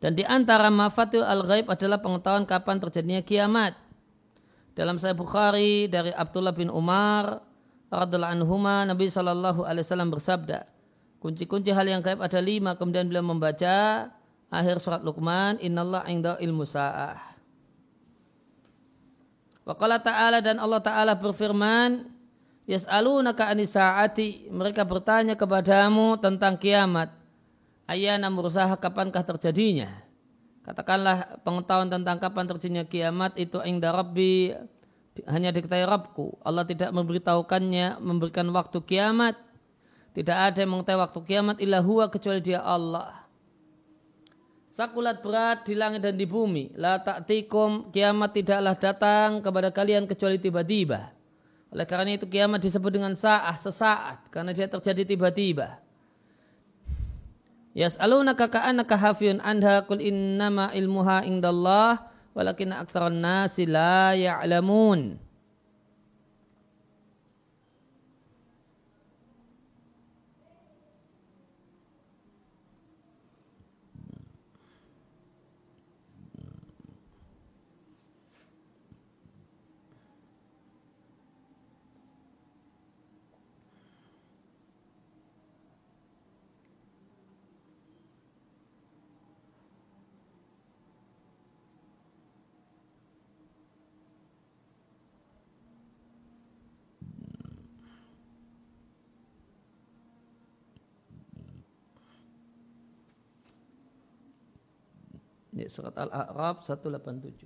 Dan 0.02 0.12
di 0.12 0.26
antara 0.26 0.68
mafatil 0.68 1.24
al-ghaib 1.24 1.72
adalah 1.72 2.02
pengetahuan 2.02 2.44
kapan 2.44 2.76
terjadinya 2.82 3.22
kiamat. 3.24 3.72
Dalam 4.76 5.00
Sahih 5.00 5.16
Bukhari 5.16 5.88
dari 5.88 6.12
Abdullah 6.12 6.52
bin 6.52 6.68
Umar 6.68 7.40
radhiallahu 7.88 8.42
anhuma 8.42 8.84
Nabi 8.84 9.08
sallallahu 9.08 9.64
alaihi 9.64 9.86
wasallam 9.88 10.12
bersabda, 10.12 10.68
Kunci-kunci 11.26 11.74
hal 11.74 11.90
yang 11.90 12.06
gaib 12.06 12.22
ada 12.22 12.38
lima. 12.38 12.78
Kemudian 12.78 13.10
beliau 13.10 13.26
membaca 13.26 14.06
akhir 14.46 14.78
surat 14.78 15.02
Luqman. 15.02 15.58
Innallah 15.58 16.06
inda 16.06 16.38
ilmu 16.38 16.62
sa'ah. 16.62 17.18
Waqala 19.66 19.98
ta'ala 19.98 20.38
dan 20.38 20.62
Allah 20.62 20.78
ta'ala 20.78 21.18
berfirman. 21.18 22.06
Yas'alunaka 22.70 23.50
anisa'ati. 23.50 24.54
Mereka 24.54 24.86
bertanya 24.86 25.34
kepadamu 25.34 26.14
tentang 26.22 26.54
kiamat. 26.62 27.10
Ayana 27.90 28.30
berusaha 28.30 28.78
kapankah 28.78 29.26
terjadinya. 29.26 29.90
Katakanlah 30.62 31.42
pengetahuan 31.42 31.90
tentang 31.90 32.22
kapan 32.22 32.46
terjadinya 32.46 32.86
kiamat 32.86 33.34
itu 33.34 33.58
inda 33.66 33.90
Rabbi 33.90 34.54
hanya 35.26 35.50
diketahui 35.50 35.90
Rabbku. 35.90 36.38
Allah 36.46 36.62
tidak 36.62 36.94
memberitahukannya, 36.94 37.98
memberikan 37.98 38.46
waktu 38.54 38.78
kiamat 38.86 39.34
tidak 40.16 40.32
ada 40.32 40.64
yang 40.64 40.72
mengetahui 40.72 41.02
waktu 41.04 41.20
kiamat 41.28 41.56
illa 41.60 41.84
huwa 41.84 42.08
kecuali 42.08 42.40
dia 42.40 42.64
Allah. 42.64 43.28
Sakulat 44.72 45.20
berat 45.20 45.68
di 45.68 45.76
langit 45.76 46.00
dan 46.00 46.16
di 46.16 46.24
bumi. 46.24 46.72
La 46.72 46.96
ta'tikum 46.96 47.92
kiamat 47.92 48.32
tidaklah 48.32 48.72
datang 48.80 49.44
kepada 49.44 49.68
kalian 49.68 50.08
kecuali 50.08 50.40
tiba-tiba. 50.40 51.12
Oleh 51.68 51.84
karena 51.84 52.16
itu 52.16 52.24
kiamat 52.24 52.64
disebut 52.64 52.96
dengan 52.96 53.12
sa'ah, 53.12 53.60
sesaat. 53.60 54.32
Karena 54.32 54.56
dia 54.56 54.64
terjadi 54.64 55.04
tiba-tiba. 55.04 55.84
Yas'alunaka 57.76 58.48
ka'annaka 58.48 58.96
hafiyun 58.96 59.44
anha 59.44 59.84
kul 59.84 60.00
innama 60.00 60.72
ilmuha 60.72 61.28
indallah 61.28 62.08
walakin 62.32 62.72
aktsaran 62.72 63.20
nasi 63.20 63.68
la 63.68 64.16
ya'lamun. 64.16 65.20
Ya, 105.66 105.70
surat 105.74 105.98
Al-A'raf 105.98 106.62
187. 106.62 107.42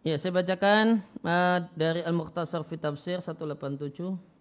Ya, 0.00 0.16
saya 0.16 0.32
bacakan 0.32 1.04
uh, 1.20 1.60
dari 1.76 2.00
Al-Mukhtasar 2.00 2.64
fi 2.64 2.80
Tafsir 2.80 3.20
187. 3.20 4.35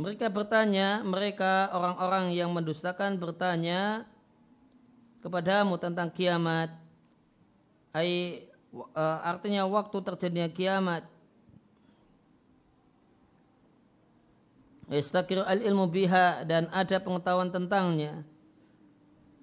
Mereka 0.00 0.32
bertanya, 0.32 1.04
mereka 1.04 1.68
orang-orang 1.76 2.32
yang 2.32 2.48
mendustakan 2.56 3.20
bertanya 3.20 4.08
kepadamu 5.20 5.76
tentang 5.76 6.08
kiamat. 6.08 6.72
Ai, 7.92 8.48
uh, 8.72 9.18
artinya 9.20 9.68
waktu 9.68 10.00
terjadinya 10.00 10.48
kiamat. 10.48 11.04
Istakir 14.88 15.44
al 15.44 15.60
ilmu 15.60 15.86
biha 15.86 16.48
dan 16.48 16.72
ada 16.72 16.96
pengetahuan 16.96 17.52
tentangnya. 17.52 18.24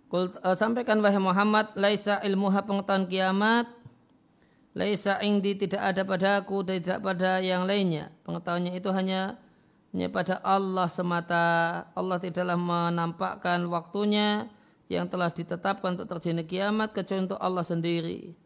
Uh, 0.10 0.58
sampaikan 0.58 0.98
wahai 1.06 1.22
Muhammad, 1.22 1.70
laisa 1.78 2.18
ilmuha 2.26 2.66
pengetahuan 2.66 3.06
kiamat, 3.06 3.70
laisa 4.74 5.22
indi 5.22 5.54
tidak 5.54 5.86
ada 5.86 6.02
padaku 6.02 6.66
tidak 6.66 6.98
pada 7.06 7.46
yang 7.46 7.70
lainnya. 7.70 8.10
Pengetahuannya 8.26 8.74
itu 8.74 8.90
hanya 8.90 9.38
hanya 9.98 10.14
pada 10.14 10.38
Allah 10.46 10.86
semata. 10.94 11.46
Allah 11.98 12.22
tidaklah 12.22 12.54
menampakkan 12.54 13.66
waktunya 13.66 14.46
yang 14.94 15.10
telah 15.10 15.34
ditetapkan 15.34 15.98
untuk 15.98 16.06
terjadi 16.06 16.46
kiamat 16.46 16.94
kecuali 16.94 17.26
untuk 17.26 17.42
Allah 17.42 17.66
sendiri. 17.66 18.38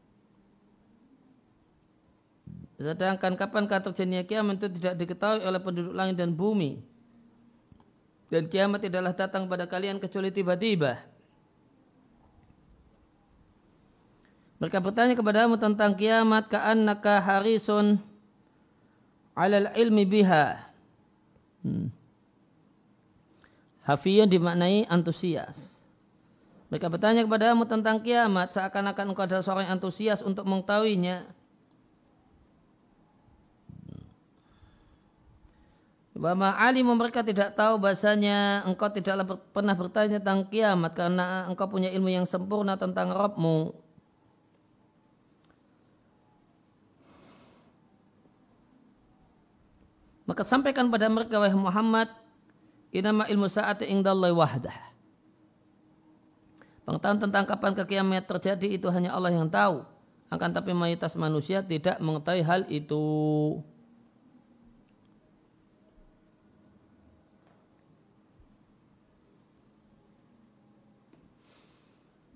Sedangkan 2.79 3.35
kapankah 3.35 3.83
terjadinya 3.83 4.23
kiamat 4.23 4.63
itu 4.63 4.79
tidak 4.79 4.95
diketahui 4.95 5.43
oleh 5.43 5.59
penduduk 5.59 5.91
langit 5.91 6.15
dan 6.15 6.31
bumi. 6.31 6.79
Dan 8.31 8.47
kiamat 8.47 8.87
tidaklah 8.87 9.11
datang 9.11 9.51
pada 9.51 9.67
kalian 9.67 9.99
kecuali 9.99 10.31
tiba-tiba. 10.31 11.03
Mereka 14.63 14.79
bertanya 14.79 15.19
kepadamu 15.19 15.59
tentang 15.59 15.99
kiamat 15.99 16.47
ka'annaka 16.47 17.19
harisun 17.19 17.99
alal 19.35 19.67
ilmi 19.75 20.07
biha. 20.07 20.70
Hmm. 21.61 21.93
Hafiyun 23.85 24.29
dimaknai 24.29 24.85
antusias. 24.85 25.81
Mereka 26.71 26.87
bertanya 26.87 27.27
kepadamu 27.27 27.67
tentang 27.67 27.99
kiamat 27.99 28.55
seakan-akan 28.55 29.11
engkau 29.11 29.27
adalah 29.27 29.43
seorang 29.43 29.67
yang 29.67 29.75
antusias 29.75 30.23
untuk 30.23 30.47
mengetahuinya. 30.47 31.27
Bahwa 36.15 36.53
alimu 36.53 36.93
mereka 36.95 37.25
tidak 37.25 37.57
tahu 37.57 37.81
bahasanya 37.81 38.63
engkau 38.63 38.87
tidaklah 38.93 39.41
pernah 39.51 39.73
bertanya 39.73 40.21
tentang 40.21 40.47
kiamat 40.47 40.93
karena 40.93 41.49
engkau 41.49 41.65
punya 41.65 41.89
ilmu 41.91 42.13
yang 42.13 42.29
sempurna 42.29 42.77
tentang 42.77 43.09
Rabbmu. 43.11 43.90
Maka 50.25 50.45
sampaikan 50.45 50.87
pada 50.87 51.09
mereka 51.09 51.41
wahai 51.41 51.57
Muhammad, 51.57 52.07
inama 52.93 53.25
ilmu 53.25 53.49
saat 53.49 53.81
ingdallahi 53.81 54.35
wahdah. 54.35 54.77
Pengetahuan 56.85 57.19
tentang 57.21 57.45
kapan 57.45 57.73
kekiamat 57.77 58.25
terjadi 58.27 58.67
itu 58.77 58.87
hanya 58.89 59.13
Allah 59.13 59.33
yang 59.33 59.49
tahu. 59.49 59.85
Akan 60.31 60.55
tapi 60.55 60.71
mayoritas 60.71 61.13
manusia 61.19 61.59
tidak 61.59 61.99
mengetahui 61.99 62.43
hal 62.43 62.61
itu. 62.71 63.03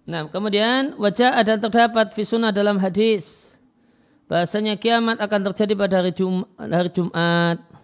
Nah, 0.06 0.30
kemudian 0.30 0.94
wajah 1.02 1.34
ada 1.34 1.58
terdapat 1.58 2.14
fisuna 2.14 2.54
dalam 2.54 2.78
hadis 2.78 3.58
bahasanya 4.30 4.78
kiamat 4.78 5.18
akan 5.18 5.52
terjadi 5.52 5.74
pada 5.74 5.96
hari, 6.02 6.14
Jum 6.14 6.46
hari 6.58 6.90
Jumat. 6.94 7.75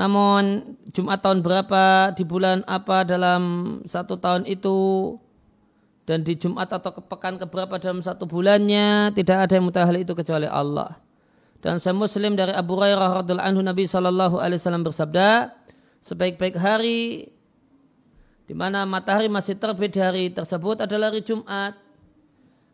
Namun 0.00 0.72
Jumat 0.96 1.20
tahun 1.20 1.44
berapa, 1.44 2.16
di 2.16 2.24
bulan 2.24 2.64
apa 2.64 3.04
dalam 3.04 3.42
satu 3.84 4.16
tahun 4.16 4.48
itu, 4.48 5.12
dan 6.08 6.24
di 6.24 6.40
Jumat 6.40 6.72
atau 6.72 6.88
pekan 7.04 7.36
keberapa 7.36 7.76
dalam 7.76 8.00
satu 8.00 8.24
bulannya, 8.24 9.12
tidak 9.12 9.44
ada 9.44 9.52
yang 9.60 9.68
mengetahui 9.68 9.88
hal 9.92 9.98
itu 10.00 10.12
kecuali 10.16 10.48
Allah. 10.48 10.96
Dan 11.60 11.76
saya 11.76 11.92
Muslim 11.92 12.32
dari 12.32 12.56
Abu 12.56 12.80
Hurairah 12.80 13.20
radhiallahu 13.20 13.44
anhu 13.44 13.60
Nabi 13.60 13.84
Shallallahu 13.84 14.40
alaihi 14.40 14.56
wasallam 14.56 14.88
bersabda, 14.88 15.52
sebaik-baik 16.00 16.56
hari 16.56 17.28
di 18.48 18.56
mana 18.56 18.88
matahari 18.88 19.28
masih 19.28 19.60
terbit 19.60 19.92
di 19.92 20.00
hari 20.00 20.32
tersebut 20.32 20.80
adalah 20.80 21.12
hari 21.12 21.20
Jumat. 21.20 21.76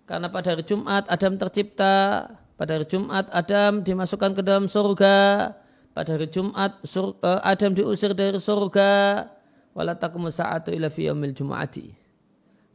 Karena 0.07 0.31
pada 0.31 0.55
hari 0.55 0.63
Jumat 0.63 1.03
Adam 1.11 1.35
tercipta, 1.35 2.31
pada 2.55 2.71
hari 2.79 2.87
Jumat 2.87 3.27
Adam 3.35 3.83
dimasukkan 3.83 4.39
ke 4.39 4.43
dalam 4.47 4.71
surga, 4.71 5.51
pada 5.97 6.13
hari 6.13 6.29
Jumat 6.29 6.77
surga, 6.85 7.17
eh, 7.25 7.41
Adam 7.41 7.73
diusir 7.73 8.13
dari 8.13 8.37
surga 8.37 9.25
wala 9.73 9.97
taqumu 9.97 10.29
sa'atu 10.29 10.69
ila 10.69 10.93
fi 10.93 11.09
yaumil 11.09 11.33
jum'ati. 11.33 11.89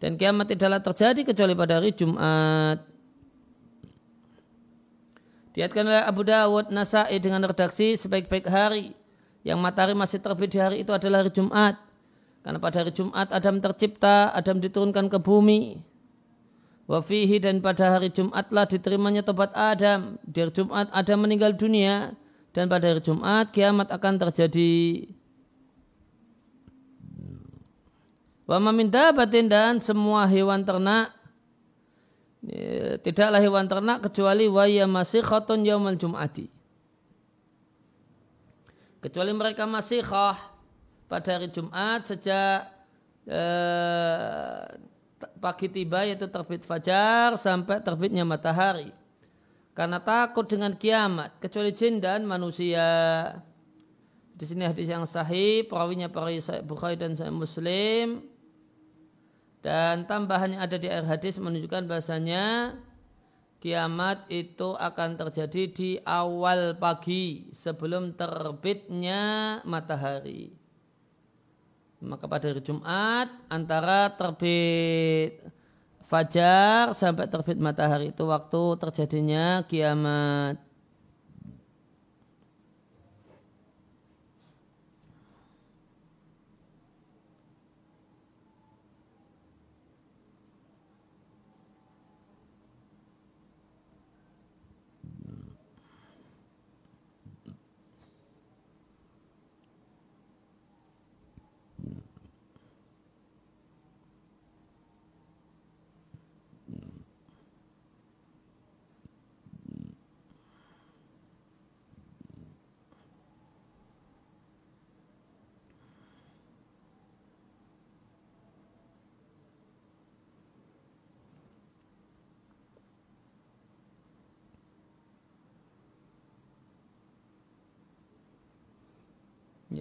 Dan 0.01 0.17
kiamat 0.17 0.49
tidaklah 0.49 0.81
terjadi 0.81 1.21
kecuali 1.29 1.53
pada 1.53 1.77
hari 1.77 1.93
Jumat. 1.93 2.81
Diatkan 5.53 5.86
oleh 5.86 6.01
Abu 6.01 6.25
Dawud 6.25 6.73
Nasai 6.73 7.21
dengan 7.21 7.45
redaksi 7.45 7.93
sebaik-baik 7.93 8.49
hari 8.49 8.97
yang 9.45 9.62
matahari 9.62 9.93
masih 9.93 10.17
terbit 10.17 10.49
di 10.49 10.57
hari 10.57 10.81
itu 10.81 10.89
adalah 10.89 11.21
hari 11.21 11.29
Jumat. 11.29 11.77
Karena 12.41 12.57
pada 12.57 12.81
hari 12.81 12.89
Jumat 12.89 13.29
Adam 13.29 13.62
tercipta, 13.62 14.34
Adam 14.34 14.57
diturunkan 14.57 15.05
ke 15.13 15.21
bumi. 15.21 15.77
Wafihi 16.89 17.38
dan 17.38 17.62
pada 17.62 18.01
hari 18.01 18.10
Jumatlah 18.10 18.65
diterimanya 18.65 19.21
tobat 19.21 19.53
Adam. 19.53 20.17
Di 20.25 20.41
hari 20.41 20.49
Jumat 20.49 20.89
Adam 20.89 21.21
meninggal 21.21 21.53
dunia 21.53 22.17
dan 22.52 22.68
pada 22.68 22.92
hari 22.92 23.00
Jumat 23.00 23.52
kiamat 23.56 23.88
akan 23.92 24.14
terjadi. 24.28 25.08
Wa 28.44 28.60
maminda 28.60 29.16
batin 29.16 29.48
dan 29.48 29.80
semua 29.80 30.28
hewan 30.28 30.68
ternak 30.68 31.16
tidaklah 33.06 33.40
hewan 33.40 33.66
ternak 33.70 34.04
kecuali 34.04 34.52
waya 34.52 34.84
masih 34.84 35.24
khoton 35.24 35.64
yaumal 35.64 35.96
jum'ati. 35.96 36.52
Kecuali 39.02 39.32
mereka 39.34 39.64
masih 39.66 40.04
khah 40.04 40.38
pada 41.08 41.40
hari 41.40 41.50
Jumat 41.50 42.06
sejak 42.06 42.68
eh, 43.26 44.62
pagi 45.40 45.68
tiba 45.72 46.06
yaitu 46.06 46.28
terbit 46.30 46.68
fajar 46.68 47.34
sampai 47.40 47.82
terbitnya 47.82 48.28
matahari 48.28 49.01
karena 49.71 50.03
takut 50.03 50.47
dengan 50.51 50.75
kiamat 50.75 51.39
kecuali 51.39 51.71
jin 51.71 52.03
dan 52.03 52.27
manusia. 52.27 52.88
Di 54.36 54.43
sini 54.49 54.65
hadis 54.65 54.89
yang 54.89 55.05
sahih, 55.05 55.69
perawinya 55.69 56.10
para 56.10 56.34
Bukhari 56.65 56.97
dan 56.97 57.13
Muslim. 57.31 58.25
Dan 59.62 60.10
tambahan 60.10 60.57
yang 60.57 60.62
ada 60.65 60.81
di 60.81 60.89
air 60.89 61.05
hadis 61.05 61.38
menunjukkan 61.38 61.86
bahasanya 61.86 62.73
kiamat 63.62 64.25
itu 64.34 64.73
akan 64.73 65.21
terjadi 65.21 65.63
di 65.69 65.89
awal 66.01 66.73
pagi 66.81 67.53
sebelum 67.53 68.17
terbitnya 68.17 69.62
matahari. 69.69 70.57
Maka 72.01 72.25
pada 72.25 72.49
hari 72.49 72.65
Jumat 72.65 73.29
antara 73.45 74.10
terbit 74.17 75.45
fajar 76.12 76.91
sampai 77.02 77.26
terbit 77.32 77.58
matahari 77.67 78.06
itu 78.12 78.24
waktu 78.34 78.62
terjadinya 78.82 79.63
kiamat. 79.69 80.70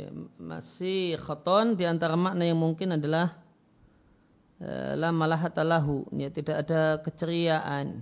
ya, 0.01 0.09
masih 0.41 1.21
khoton 1.21 1.77
di 1.77 1.85
antara 1.85 2.17
makna 2.17 2.49
yang 2.49 2.57
mungkin 2.57 2.97
adalah 2.97 3.37
eh, 4.65 4.97
la 4.97 5.13
malahatalahu 5.13 6.09
ya 6.17 6.33
tidak 6.33 6.65
ada 6.65 6.83
keceriaan 7.05 8.01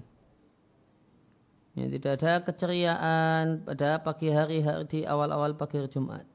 ya 1.74 1.86
tidak 1.90 2.12
ada 2.22 2.32
keceriaan 2.46 3.44
pada 3.66 3.99
pagi 3.99 4.30
hari, 4.30 4.62
hari 4.62 4.84
di 4.86 5.01
awal-awal 5.03 5.59
pagi 5.59 5.82
hari 5.82 5.90
Jumat 5.90 6.26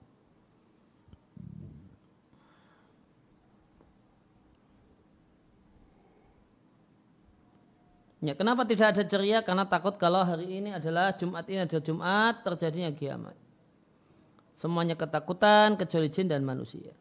Ya, 8.24 8.32
kenapa 8.39 8.64
tidak 8.64 8.95
ada 8.95 9.03
ceria? 9.03 9.43
Karena 9.43 9.68
takut 9.68 9.99
kalau 9.99 10.24
hari 10.24 10.47
ini 10.47 10.72
adalah 10.72 11.11
Jumat 11.11 11.43
ini 11.43 11.68
adalah 11.68 11.84
Jumat 11.84 12.39
terjadinya 12.47 12.88
kiamat. 12.95 13.43
Semuanya 14.54 14.93
ketakutan 14.93 15.76
kecuali 15.76 16.08
jin 16.14 16.30
dan 16.30 16.45
manusia. 16.45 16.93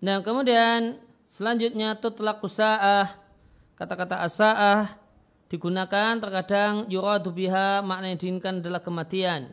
Nah 0.00 0.24
kemudian 0.24 0.96
selanjutnya 1.28 1.98
tutlaq 2.00 2.40
sa'ah. 2.40 3.20
Kata-kata 3.76 4.24
asa'ah 4.24 4.96
digunakan 5.52 6.16
terkadang 6.16 6.88
yuradu 6.88 7.32
biha 7.32 7.84
makna 7.84 8.12
yang 8.12 8.20
diinginkan 8.20 8.64
adalah 8.64 8.80
kematian. 8.80 9.52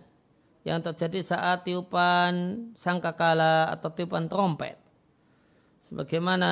Yang 0.63 0.91
terjadi 0.91 1.19
saat 1.36 1.63
tiupan 1.63 2.32
sangkakala 2.75 3.71
atau 3.71 3.88
tiupan 3.91 4.28
trompet. 4.28 4.75
Sebagaimana 5.88 6.51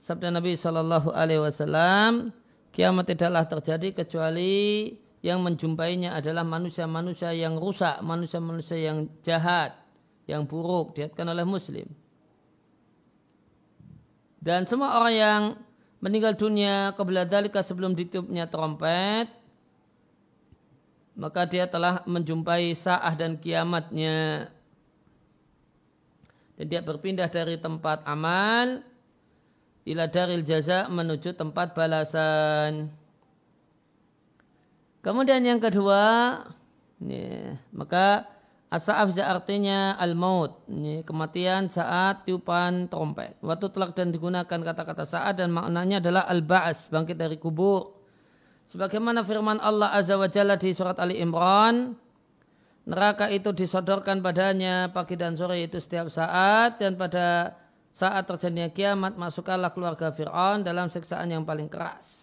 sabda 0.00 0.32
Nabi 0.32 0.56
Shallallahu 0.56 1.12
Alaihi 1.12 1.44
Wasallam 1.44 2.32
kiamat 2.72 3.12
tidaklah 3.12 3.44
terjadi 3.44 3.92
kecuali 3.92 4.88
yang 5.22 5.38
menjumpainya 5.40 6.18
adalah 6.18 6.42
manusia-manusia 6.42 7.30
yang 7.30 7.54
rusak, 7.54 8.02
manusia-manusia 8.02 8.78
yang 8.78 9.06
jahat, 9.22 9.78
yang 10.26 10.42
buruk, 10.42 10.98
diatkan 10.98 11.30
oleh 11.30 11.46
Muslim. 11.46 11.86
Dan 14.42 14.66
semua 14.66 14.98
orang 14.98 15.14
yang 15.14 15.42
meninggal 16.02 16.34
dunia 16.34 16.90
kebelah 16.98 17.22
dalika 17.22 17.62
sebelum 17.62 17.94
ditiupnya 17.94 18.50
trompet, 18.50 19.30
maka 21.14 21.46
dia 21.46 21.70
telah 21.70 22.02
menjumpai 22.02 22.74
sa'ah 22.74 23.14
dan 23.14 23.38
kiamatnya 23.38 24.50
dan 26.56 26.66
dia 26.68 26.80
berpindah 26.84 27.26
dari 27.26 27.56
tempat 27.58 28.04
amal 28.04 28.84
ila 29.82 30.04
daril 30.06 30.46
jaza 30.46 30.86
menuju 30.86 31.34
tempat 31.34 31.74
balasan. 31.74 33.01
Kemudian 35.02 35.42
yang 35.42 35.58
kedua, 35.58 36.02
ya, 37.02 37.58
maka 37.74 38.22
asaaf 38.70 39.10
artinya 39.18 39.98
al-maut, 39.98 40.62
ya, 40.70 41.02
kematian 41.02 41.66
saat 41.66 42.22
tiupan 42.22 42.86
trompet. 42.86 43.34
Waktu 43.42 43.66
telak 43.74 43.98
dan 43.98 44.14
digunakan 44.14 44.46
kata-kata 44.46 45.02
saat 45.02 45.42
dan 45.42 45.50
maknanya 45.50 45.98
adalah 45.98 46.30
al-ba'as, 46.30 46.86
bangkit 46.86 47.18
dari 47.18 47.34
kubur. 47.34 47.98
Sebagaimana 48.70 49.26
firman 49.26 49.58
Allah 49.58 49.90
Azza 49.90 50.14
wa 50.14 50.30
Jalla 50.30 50.54
di 50.54 50.70
surat 50.70 50.94
Ali 51.02 51.18
Imran, 51.18 51.98
neraka 52.86 53.26
itu 53.26 53.50
disodorkan 53.50 54.22
padanya 54.22 54.86
pagi 54.94 55.18
dan 55.18 55.34
sore 55.34 55.66
itu 55.66 55.82
setiap 55.82 56.06
saat 56.14 56.78
dan 56.78 56.94
pada 56.94 57.58
saat 57.90 58.22
terjadinya 58.22 58.70
kiamat 58.70 59.18
masukkanlah 59.18 59.74
keluarga 59.74 60.14
Fir'aun 60.14 60.62
dalam 60.62 60.86
siksaan 60.88 61.26
yang 61.26 61.42
paling 61.42 61.66
keras. 61.66 62.21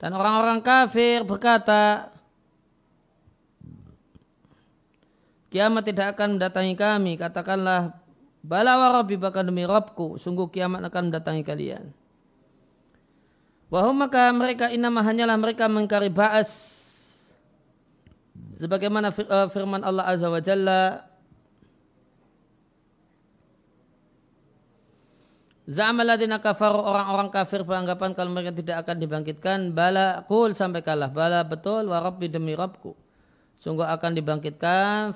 Dan 0.00 0.16
orang-orang 0.16 0.64
kafir 0.64 1.20
berkata, 1.28 2.08
kiamat 5.52 5.84
tidak 5.84 6.16
akan 6.16 6.40
mendatangi 6.40 6.72
kami. 6.72 7.20
Katakanlah, 7.20 7.92
bala 8.40 8.80
warabi 8.80 9.20
demi 9.20 9.68
Robku, 9.68 10.16
sungguh 10.16 10.48
kiamat 10.48 10.80
akan 10.88 11.12
mendatangi 11.12 11.44
kalian. 11.44 11.92
Wahum 13.70 14.02
maka 14.02 14.32
mereka 14.34 14.72
inama 14.72 15.04
hanyalah 15.04 15.38
mereka 15.38 15.70
mengkari 15.70 16.10
ba'as 16.10 16.80
sebagaimana 18.58 19.14
eh, 19.14 19.48
firman 19.54 19.86
Allah 19.86 20.10
Azza 20.10 20.26
wa 20.26 20.42
Jalla 20.42 21.06
Za'amal 25.70 26.02
ladina 26.02 26.42
kafar 26.42 26.74
orang-orang 26.74 27.30
kafir 27.30 27.62
beranggapan 27.62 28.10
kalau 28.10 28.34
mereka 28.34 28.50
tidak 28.50 28.82
akan 28.82 28.96
dibangkitkan 28.98 29.58
bala 29.70 30.26
kul 30.26 30.50
sampai 30.50 30.82
kalah 30.82 31.14
bala 31.14 31.46
betul 31.46 31.86
wa 31.94 32.02
rabbi 32.02 32.26
demi 32.26 32.58
Rabbku 32.58 32.98
sungguh 33.54 33.86
akan 33.86 34.18
dibangkitkan 34.18 35.14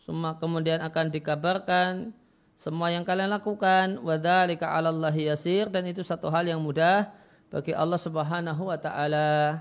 semua 0.00 0.40
kemudian 0.40 0.80
akan 0.80 1.12
dikabarkan 1.12 2.16
semua 2.56 2.88
yang 2.88 3.04
kalian 3.04 3.28
lakukan 3.28 4.00
wadzalika 4.00 4.72
'alallahi 4.72 5.28
yasir 5.28 5.68
dan 5.68 5.84
itu 5.84 6.00
satu 6.00 6.32
hal 6.32 6.48
yang 6.48 6.64
mudah 6.64 7.12
bagi 7.50 7.74
Allah 7.74 7.98
Subhanahu 7.98 8.70
wa 8.70 8.78
taala. 8.78 9.60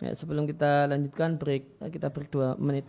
Ya, 0.00 0.14
sebelum 0.18 0.48
kita 0.48 0.90
lanjutkan 0.90 1.38
break, 1.38 1.78
kita 1.92 2.10
break 2.10 2.32
dua 2.32 2.58
menit. 2.58 2.88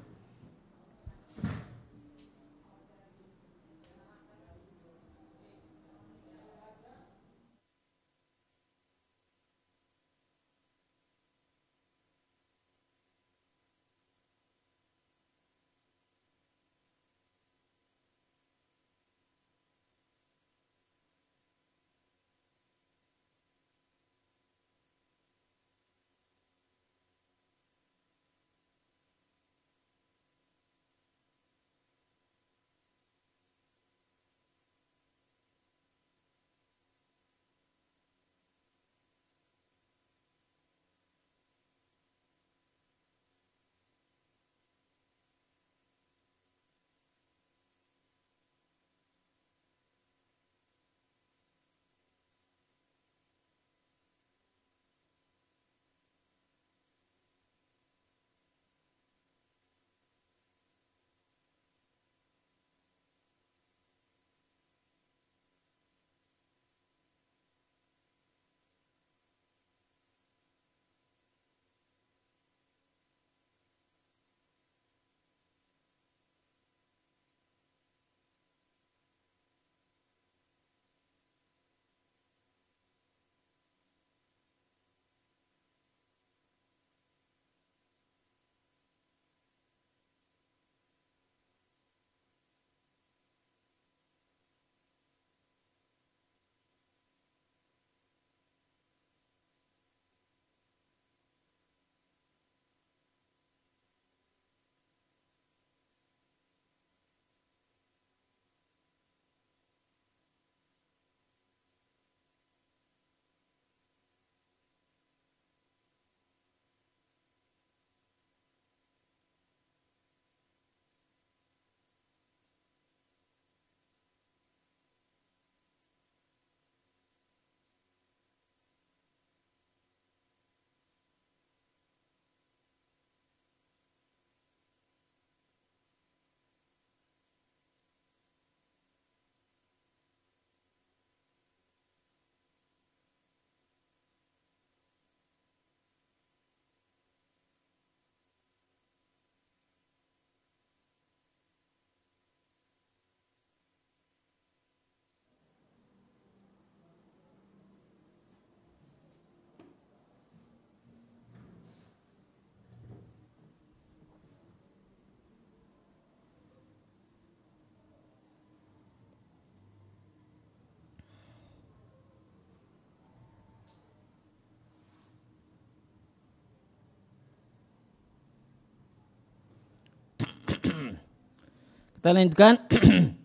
Kita 182.03 182.11
lanjutkan. 182.11 182.59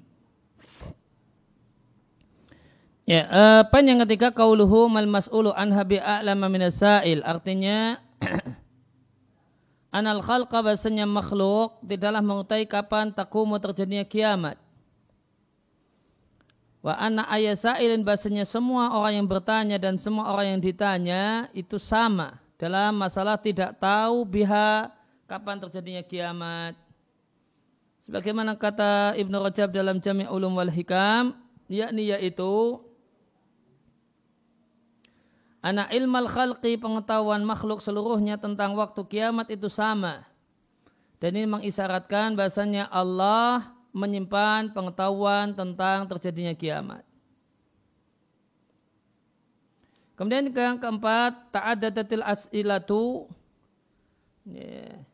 ya, 3.10 3.26
uh, 3.26 3.62
poin 3.66 3.82
yang 3.82 3.98
ketiga 4.06 4.30
kauluhu 4.30 4.86
mal 4.86 5.10
mas'ulu 5.10 5.50
anha 5.50 5.82
bi'a'lama 5.82 6.46
minasail. 6.46 7.26
Artinya 7.26 7.98
anal 9.98 10.22
khalqa 10.22 10.62
bahasanya 10.62 11.10
makhluk 11.10 11.82
tidaklah 11.82 12.22
mengetahui 12.22 12.70
kapan 12.70 13.10
takumu 13.10 13.58
terjadinya 13.58 14.06
kiamat. 14.06 14.54
Wa 16.78 17.02
anna 17.02 17.26
ayasailin 17.34 18.06
bahasanya 18.06 18.46
semua 18.46 18.94
orang 18.94 19.18
yang 19.18 19.26
bertanya 19.26 19.82
dan 19.82 19.98
semua 19.98 20.30
orang 20.30 20.54
yang 20.54 20.62
ditanya 20.62 21.50
itu 21.50 21.82
sama 21.82 22.38
dalam 22.54 22.94
masalah 22.94 23.42
tidak 23.42 23.74
tahu 23.82 24.22
biha 24.22 24.86
kapan 25.26 25.66
terjadinya 25.66 26.06
kiamat. 26.06 26.87
Sebagaimana 28.08 28.56
kata 28.56 29.12
Ibn 29.20 29.34
Rajab 29.36 29.68
dalam 29.68 30.00
Jami' 30.00 30.24
Ulum 30.32 30.56
wal 30.56 30.72
Hikam, 30.72 31.36
yakni 31.68 32.08
yaitu 32.08 32.80
anak 35.60 35.92
ilmal 35.92 36.24
khalqi 36.24 36.80
pengetahuan 36.80 37.44
makhluk 37.44 37.84
seluruhnya 37.84 38.40
tentang 38.40 38.72
waktu 38.80 39.04
kiamat 39.04 39.52
itu 39.52 39.68
sama. 39.68 40.24
Dan 41.20 41.36
ini 41.36 41.44
mengisyaratkan 41.52 42.32
bahasanya 42.32 42.88
Allah 42.88 43.76
menyimpan 43.92 44.72
pengetahuan 44.72 45.52
tentang 45.52 46.08
terjadinya 46.08 46.56
kiamat. 46.56 47.04
Kemudian 50.16 50.48
yang 50.48 50.80
keempat, 50.80 51.52
ta'adadatil 51.52 52.24
as'ilatu. 52.24 53.28
Yeah 54.48 55.07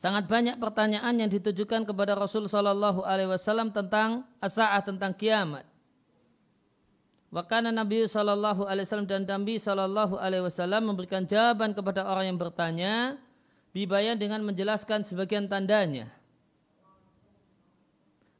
Sangat 0.00 0.32
banyak 0.32 0.56
pertanyaan 0.56 1.12
yang 1.12 1.28
ditujukan 1.28 1.84
kepada 1.84 2.16
Rasul 2.16 2.48
Shallallahu 2.48 3.04
Alaihi 3.04 3.28
Wasallam 3.28 3.68
tentang 3.68 4.24
asaah 4.40 4.80
tentang 4.80 5.12
kiamat. 5.12 5.68
Wakana 7.28 7.68
Nabi 7.68 8.08
Shallallahu 8.08 8.64
Alaihi 8.64 8.88
Wasallam 8.88 9.04
dan 9.04 9.28
Nabi 9.28 9.60
Shallallahu 9.60 10.16
Alaihi 10.16 10.40
Wasallam 10.48 10.88
memberikan 10.88 11.28
jawaban 11.28 11.76
kepada 11.76 12.08
orang 12.08 12.32
yang 12.32 12.40
bertanya, 12.40 13.20
bibayan 13.76 14.16
dengan 14.16 14.40
menjelaskan 14.40 15.04
sebagian 15.04 15.52
tandanya, 15.52 16.08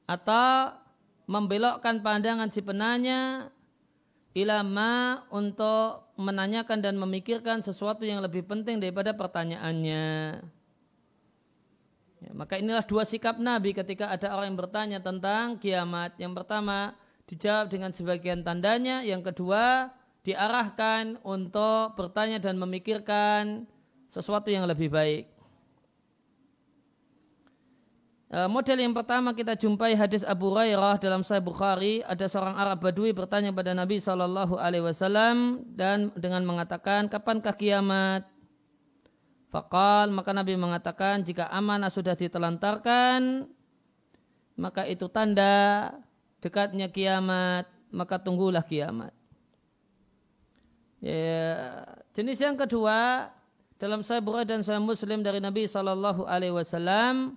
atau 0.08 0.80
membelokkan 1.28 2.00
pandangan 2.00 2.48
si 2.48 2.64
penanya 2.64 3.52
ilama 4.32 5.28
untuk 5.28 6.08
menanyakan 6.16 6.80
dan 6.80 6.96
memikirkan 6.96 7.60
sesuatu 7.60 8.08
yang 8.08 8.24
lebih 8.24 8.48
penting 8.48 8.80
daripada 8.80 9.12
pertanyaannya. 9.12 10.40
Ya, 12.20 12.36
maka 12.36 12.60
inilah 12.60 12.84
dua 12.84 13.08
sikap 13.08 13.40
Nabi 13.40 13.72
ketika 13.72 14.12
ada 14.12 14.36
orang 14.36 14.52
yang 14.52 14.60
bertanya 14.60 14.98
tentang 15.00 15.56
kiamat. 15.56 16.12
Yang 16.20 16.32
pertama 16.44 16.92
dijawab 17.24 17.72
dengan 17.72 17.90
sebagian 17.96 18.44
tandanya, 18.44 19.00
yang 19.00 19.24
kedua 19.24 19.88
diarahkan 20.20 21.16
untuk 21.24 21.96
bertanya 21.96 22.36
dan 22.36 22.60
memikirkan 22.60 23.64
sesuatu 24.12 24.52
yang 24.52 24.68
lebih 24.68 24.92
baik. 24.92 25.24
E, 28.28 28.38
model 28.52 28.78
yang 28.84 28.92
pertama 28.92 29.32
kita 29.32 29.56
jumpai 29.56 29.96
hadis 29.96 30.20
Abu 30.28 30.52
Hurairah 30.52 31.00
dalam 31.00 31.24
Sahih 31.24 31.40
Bukhari 31.40 32.04
ada 32.04 32.28
seorang 32.28 32.52
Arab 32.52 32.84
Badui 32.84 33.16
bertanya 33.16 33.48
pada 33.48 33.72
Nabi 33.72 33.96
Shallallahu 33.96 34.60
Alaihi 34.60 34.84
Wasallam 34.84 35.64
dan 35.72 36.12
dengan 36.20 36.44
mengatakan 36.44 37.08
kapankah 37.08 37.56
kiamat? 37.56 38.28
Fakal 39.50 40.14
maka 40.14 40.30
Nabi 40.30 40.54
mengatakan 40.54 41.26
jika 41.26 41.50
amanah 41.50 41.90
sudah 41.90 42.14
ditelantarkan 42.14 43.50
maka 44.54 44.86
itu 44.86 45.10
tanda 45.10 45.90
dekatnya 46.38 46.86
kiamat 46.86 47.66
maka 47.90 48.22
tunggulah 48.22 48.62
kiamat. 48.62 49.10
Ya, 51.02 51.82
jenis 52.14 52.38
yang 52.38 52.54
kedua 52.54 53.26
dalam 53.80 54.06
Sahih 54.06 54.22
Bukhari 54.22 54.46
dan 54.46 54.62
Sahih 54.62 54.78
Muslim 54.78 55.24
dari 55.24 55.42
Nabi 55.42 55.66
Wasallam 55.66 57.34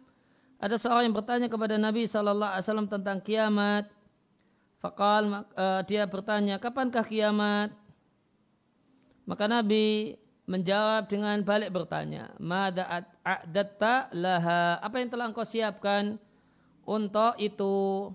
ada 0.61 0.76
seorang 0.78 1.09
yang 1.09 1.16
bertanya 1.18 1.47
kepada 1.49 1.82
Nabi 1.82 2.05
Wasallam 2.05 2.88
tentang 2.88 3.20
kiamat. 3.26 3.89
Fakal 4.78 5.47
uh, 5.55 5.82
dia 5.88 6.03
bertanya 6.05 6.59
kapankah 6.59 7.07
kiamat? 7.07 7.72
Maka 9.24 9.47
Nabi 9.47 10.20
menjawab 10.43 11.07
dengan 11.07 11.39
balik 11.41 11.71
bertanya, 11.71 12.35
"Mada 12.39 13.05
a'datta 13.23 14.11
laha?" 14.11 14.79
Apa 14.83 14.99
yang 14.99 15.09
telah 15.11 15.31
engkau 15.31 15.47
siapkan 15.47 16.19
untuk 16.83 17.35
itu? 17.39 18.11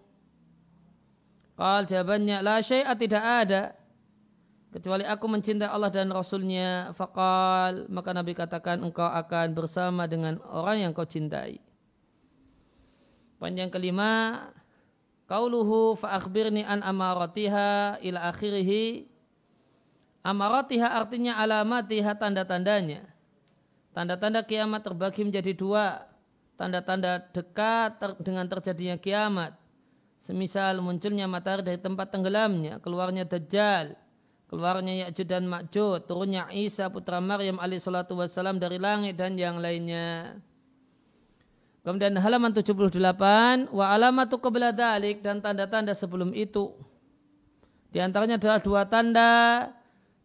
Qal 1.56 1.88
jawabannya, 1.88 2.44
"La 2.44 2.60
syai'a 2.60 2.92
tidak 2.94 3.24
ada." 3.24 3.62
Kecuali 4.68 5.08
aku 5.08 5.24
mencintai 5.24 5.72
Allah 5.72 5.88
dan 5.88 6.12
Rasulnya. 6.12 6.92
Fakal, 6.92 7.88
maka 7.88 8.12
Nabi 8.12 8.36
katakan 8.36 8.84
engkau 8.84 9.08
akan 9.08 9.56
bersama 9.56 10.04
dengan 10.04 10.36
orang 10.44 10.84
yang 10.84 10.92
kau 10.92 11.08
cintai. 11.08 11.56
Panjang 13.40 13.72
kelima, 13.72 14.44
Kauluhu 15.28 15.92
fa'akhbirni 16.00 16.64
an 16.64 16.80
amaratiha 16.80 18.00
ila 18.00 18.32
akhirihi 18.32 19.04
Amaratiha 20.22 20.98
artinya 20.98 21.38
alamatiha 21.38 22.12
tanda-tandanya. 22.18 23.06
Tanda-tanda 23.94 24.44
kiamat 24.44 24.82
terbagi 24.84 25.22
menjadi 25.26 25.54
dua. 25.54 26.06
Tanda-tanda 26.58 27.22
dekat 27.30 28.02
ter 28.02 28.10
dengan 28.18 28.46
terjadinya 28.50 28.98
kiamat. 28.98 29.54
Semisal 30.18 30.82
munculnya 30.82 31.30
matahari 31.30 31.62
dari 31.62 31.78
tempat 31.78 32.10
tenggelamnya, 32.10 32.82
keluarnya 32.82 33.22
Dajjal, 33.22 33.94
keluarnya 34.50 35.06
Ya'jud 35.06 35.26
dan 35.30 35.46
Ma'jud, 35.46 36.02
turunnya 36.10 36.50
Isa 36.50 36.90
putra 36.90 37.22
Maryam 37.22 37.62
alaihissalatu 37.62 38.18
wassalam 38.18 38.58
dari 38.58 38.82
langit 38.82 39.14
dan 39.14 39.38
yang 39.38 39.62
lainnya. 39.62 40.34
Kemudian 41.86 42.18
halaman 42.18 42.50
78, 42.50 43.70
wa 43.70 43.86
alamatu 43.94 44.42
qabla 44.42 44.74
dan 44.74 45.38
tanda-tanda 45.38 45.94
sebelum 45.94 46.34
itu. 46.34 46.74
Di 47.94 48.02
antaranya 48.02 48.36
adalah 48.36 48.60
dua 48.60 48.82
tanda 48.84 49.30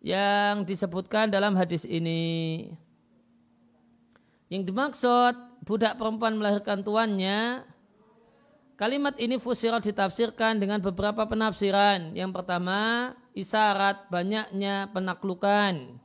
yang 0.04 0.68
disebutkan 0.68 1.32
dalam 1.32 1.56
hadis 1.56 1.88
ini. 1.88 2.68
Yang 4.52 4.70
dimaksud 4.70 5.34
budak 5.64 5.96
perempuan 5.96 6.38
melahirkan 6.38 6.84
tuannya, 6.84 7.64
kalimat 8.76 9.16
ini 9.18 9.40
fusirat 9.40 9.82
ditafsirkan 9.82 10.60
dengan 10.60 10.84
beberapa 10.84 11.24
penafsiran. 11.26 12.14
Yang 12.14 12.32
pertama, 12.36 13.16
isyarat 13.34 14.12
banyaknya 14.12 14.92
penaklukan 14.94 15.98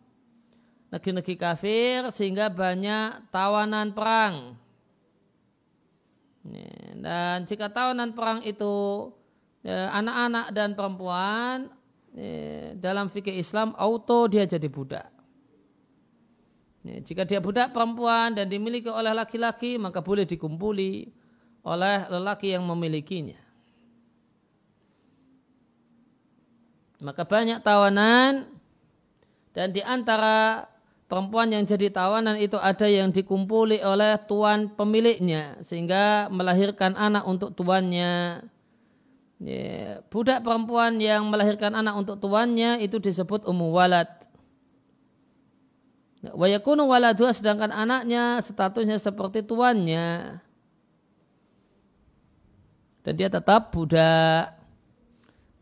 negeri-negeri 0.88 1.36
kafir 1.36 2.08
sehingga 2.14 2.48
banyak 2.48 3.28
tawanan 3.28 3.92
perang. 3.92 4.56
Dan 6.96 7.44
jika 7.44 7.68
tawanan 7.68 8.16
perang 8.16 8.40
itu 8.40 9.12
ya, 9.60 9.92
anak-anak 9.92 10.46
dan 10.56 10.72
perempuan 10.72 11.68
dalam 12.78 13.06
fikih 13.06 13.38
Islam 13.38 13.74
auto 13.78 14.26
dia 14.26 14.42
jadi 14.42 14.66
budak. 14.66 15.06
Jika 16.82 17.28
dia 17.28 17.38
budak 17.38 17.74
perempuan 17.74 18.32
dan 18.32 18.48
dimiliki 18.48 18.88
oleh 18.88 19.12
laki-laki 19.12 19.76
maka 19.76 20.00
boleh 20.00 20.24
dikumpuli 20.24 21.10
oleh 21.66 21.98
lelaki 22.08 22.54
yang 22.56 22.64
memilikinya. 22.64 23.36
Maka 26.98 27.22
banyak 27.22 27.62
tawanan 27.62 28.50
dan 29.54 29.70
di 29.70 29.84
antara 29.84 30.66
perempuan 31.06 31.50
yang 31.54 31.62
jadi 31.62 31.94
tawanan 31.94 32.40
itu 32.40 32.58
ada 32.58 32.90
yang 32.90 33.14
dikumpuli 33.14 33.78
oleh 33.84 34.18
tuan 34.26 34.66
pemiliknya 34.74 35.60
sehingga 35.62 36.26
melahirkan 36.32 36.98
anak 36.98 37.22
untuk 37.28 37.54
tuannya 37.54 38.42
Ya, 39.38 40.02
budak 40.10 40.42
perempuan 40.42 40.98
yang 40.98 41.22
melahirkan 41.30 41.70
anak 41.78 41.94
untuk 41.94 42.18
tuannya 42.18 42.82
itu 42.82 42.98
disebut 42.98 43.46
ummu 43.46 43.70
walad. 43.70 44.10
Wayakunu 46.18 46.90
waladua 46.90 47.30
sedangkan 47.30 47.70
anaknya 47.70 48.42
statusnya 48.42 48.98
seperti 48.98 49.46
tuannya. 49.46 50.42
Dan 53.06 53.12
dia 53.14 53.30
tetap 53.30 53.70
budak. 53.70 54.58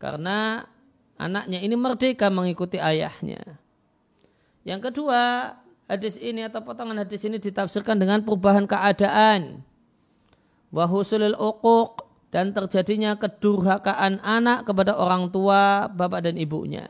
Karena 0.01 0.65
anaknya 1.21 1.61
ini 1.61 1.77
merdeka 1.77 2.33
mengikuti 2.33 2.81
ayahnya. 2.81 3.61
Yang 4.65 4.89
kedua, 4.89 5.53
hadis 5.85 6.17
ini 6.17 6.49
atau 6.49 6.65
potongan 6.65 6.97
hadis 7.05 7.21
ini 7.29 7.37
ditafsirkan 7.37 8.01
dengan 8.01 8.25
perubahan 8.25 8.65
keadaan. 8.65 9.61
Wahusulil 10.73 11.37
uquq 11.37 12.06
dan 12.27 12.51
terjadinya 12.51 13.15
kedurhakaan 13.15 14.19
anak 14.19 14.67
kepada 14.67 14.99
orang 14.99 15.31
tua, 15.31 15.87
bapak 15.87 16.27
dan 16.27 16.35
ibunya. 16.35 16.87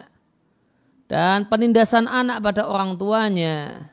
Dan 1.08 1.48
penindasan 1.48 2.10
anak 2.10 2.44
pada 2.44 2.68
orang 2.68 2.98
tuanya. 2.98 3.88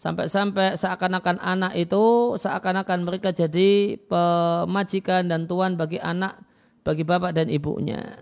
Sampai-sampai 0.00 0.80
seakan-akan 0.80 1.36
anak 1.44 1.76
itu 1.76 2.34
seakan-akan 2.40 3.04
mereka 3.04 3.36
jadi 3.36 4.00
pemajikan 4.08 5.28
dan 5.28 5.44
tuan 5.44 5.76
bagi 5.76 6.00
anak, 6.00 6.40
bagi 6.82 7.04
bapak 7.04 7.36
dan 7.36 7.52
ibunya. 7.52 8.16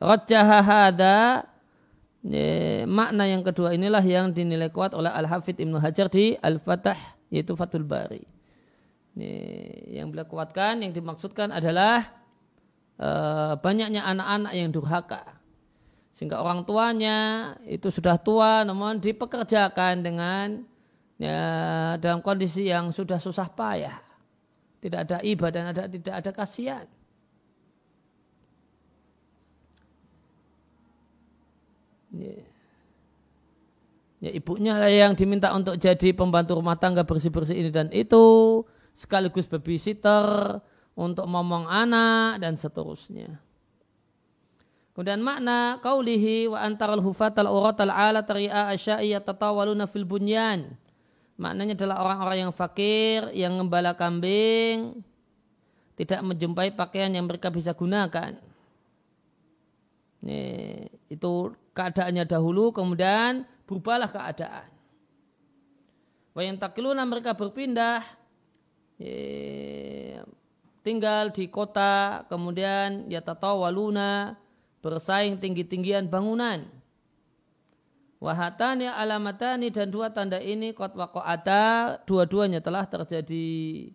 Rajaha 0.00 0.58
hadha 0.64 1.44
makna 2.88 3.28
yang 3.28 3.44
kedua 3.44 3.76
inilah 3.76 4.04
yang 4.04 4.32
dinilai 4.32 4.72
kuat 4.72 4.96
oleh 4.96 5.12
Al-Hafidh 5.12 5.60
Ibnu 5.60 5.80
Hajar 5.80 6.08
di 6.08 6.36
Al-Fatah 6.40 6.96
yaitu 7.28 7.52
Fathul 7.52 7.84
Bari. 7.84 8.31
Yang 9.92 10.08
beliau 10.08 10.24
kuatkan 10.24 10.80
yang 10.80 10.92
dimaksudkan 10.92 11.52
adalah 11.52 12.08
uh, 12.96 13.60
banyaknya 13.60 14.00
anak-anak 14.08 14.52
yang 14.56 14.72
durhaka 14.72 15.42
sehingga 16.12 16.44
orang 16.44 16.64
tuanya 16.68 17.18
itu 17.64 17.88
sudah 17.88 18.20
tua 18.20 18.68
namun 18.68 19.00
dipekerjakan 19.00 20.04
dengan 20.04 20.46
ya, 21.16 21.40
dalam 21.96 22.20
kondisi 22.20 22.68
yang 22.68 22.92
sudah 22.92 23.16
susah 23.16 23.48
payah. 23.48 23.96
Tidak 24.82 24.98
ada 24.98 25.18
ibadah 25.22 25.72
dan 25.72 25.88
tidak 25.88 26.14
ada 26.20 26.30
kasihan. 26.34 26.86
Ya 34.22 34.30
ibunya 34.30 34.76
lah 34.78 34.92
yang 34.92 35.16
diminta 35.16 35.50
untuk 35.50 35.80
jadi 35.80 36.12
pembantu 36.12 36.60
rumah 36.60 36.76
tangga 36.76 37.02
bersih-bersih 37.02 37.56
ini 37.58 37.70
dan 37.72 37.88
itu 37.90 38.22
sekaligus 38.92 39.48
babysitter 39.48 40.60
untuk 40.92 41.24
momong 41.24 41.68
anak 41.68 42.40
dan 42.40 42.54
seterusnya. 42.56 43.40
Kemudian 44.92 45.24
makna 45.24 45.80
kaulihi 45.80 46.52
wa 46.52 46.60
antaral 46.60 47.00
hufatal 47.00 47.48
uratal 47.48 47.88
ala 47.88 48.20
tari'a 48.20 48.68
asya'i 48.76 49.16
yatatawaluna 49.16 49.88
fil 49.88 50.04
bunyan. 50.04 50.76
Maknanya 51.40 51.72
adalah 51.72 52.04
orang-orang 52.04 52.38
yang 52.48 52.52
fakir, 52.52 53.32
yang 53.32 53.56
ngembala 53.56 53.96
kambing, 53.96 55.00
tidak 55.96 56.20
menjumpai 56.20 56.76
pakaian 56.76 57.08
yang 57.08 57.24
mereka 57.24 57.48
bisa 57.48 57.72
gunakan. 57.72 58.36
Ini, 60.22 60.42
itu 61.08 61.32
keadaannya 61.72 62.28
dahulu, 62.28 62.70
kemudian 62.70 63.48
berubahlah 63.64 64.12
keadaan. 64.12 64.68
Wa 66.36 66.44
yang 66.44 66.60
takiluna 66.60 67.02
mereka 67.08 67.32
berpindah, 67.32 68.04
tinggal 70.82 71.30
di 71.30 71.46
kota, 71.48 72.26
kemudian 72.26 73.06
yatatawaluna, 73.06 74.38
bersaing 74.82 75.38
tinggi-tinggian 75.38 76.10
bangunan. 76.10 76.66
Wahatani 78.22 78.86
alamatani 78.86 79.74
dan 79.74 79.90
dua 79.90 80.14
tanda 80.14 80.38
ini 80.38 80.70
kot 80.70 80.94
ada 81.26 81.98
dua-duanya 82.06 82.62
telah 82.62 82.86
terjadi 82.86 83.90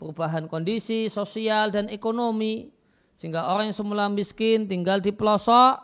perubahan 0.00 0.48
kondisi 0.48 1.12
sosial 1.12 1.68
dan 1.68 1.92
ekonomi 1.92 2.72
sehingga 3.16 3.52
orang 3.52 3.68
yang 3.68 3.76
semula 3.76 4.08
miskin 4.08 4.64
tinggal 4.64 5.00
di 5.04 5.12
pelosok 5.12 5.76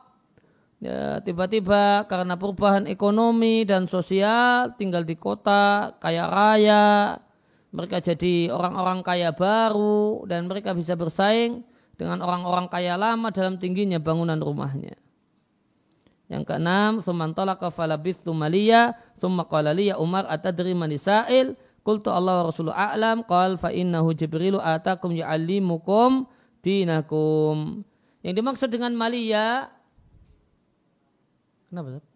ya, 0.80 1.20
tiba-tiba 1.20 2.08
karena 2.08 2.36
perubahan 2.36 2.88
ekonomi 2.88 3.68
dan 3.68 3.84
sosial 3.84 4.72
tinggal 4.80 5.04
di 5.04 5.16
kota 5.16 5.92
kaya 6.00 6.28
raya 6.28 7.20
mereka 7.72 8.04
jadi 8.04 8.52
orang-orang 8.52 9.00
kaya 9.00 9.32
baru 9.32 10.28
dan 10.28 10.44
mereka 10.44 10.76
bisa 10.76 10.92
bersaing 10.92 11.64
dengan 11.96 12.20
orang-orang 12.20 12.68
kaya 12.68 13.00
lama 13.00 13.32
dalam 13.32 13.56
tingginya 13.56 13.96
bangunan 13.96 14.36
rumahnya. 14.36 14.92
Yang 16.28 16.48
keenam, 16.48 17.00
sumantala 17.00 17.56
kafalabis 17.56 18.20
tumaliya, 18.20 18.96
summa 19.16 19.48
qala 19.48 19.72
Umar 19.96 20.28
atadri 20.28 20.72
manisail, 20.76 21.56
qultu 21.84 22.08
Allah 22.08 22.44
wa 22.44 22.44
Rasulullah 22.48 22.92
a'lam, 22.92 23.24
qal 23.24 23.60
fa 23.60 23.68
innahu 23.68 24.16
Jibrilu 24.16 24.56
atakum 24.60 25.12
ya'allimukum 25.12 26.28
dinakum. 26.64 27.84
Yang 28.24 28.34
dimaksud 28.40 28.68
dengan 28.72 28.96
malia, 28.96 29.68
kenapa? 31.68 32.11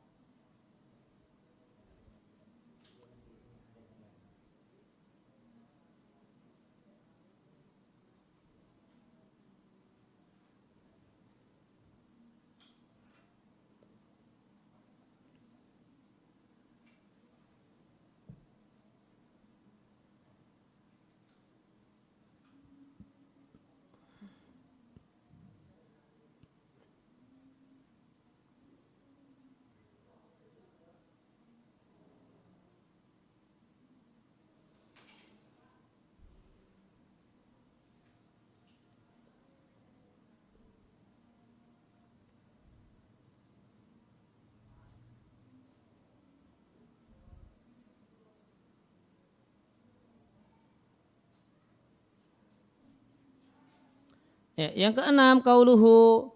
Ya, 54.56 54.72
yang 54.72 54.96
keenam 54.96 55.44
kauluhu 55.44 56.32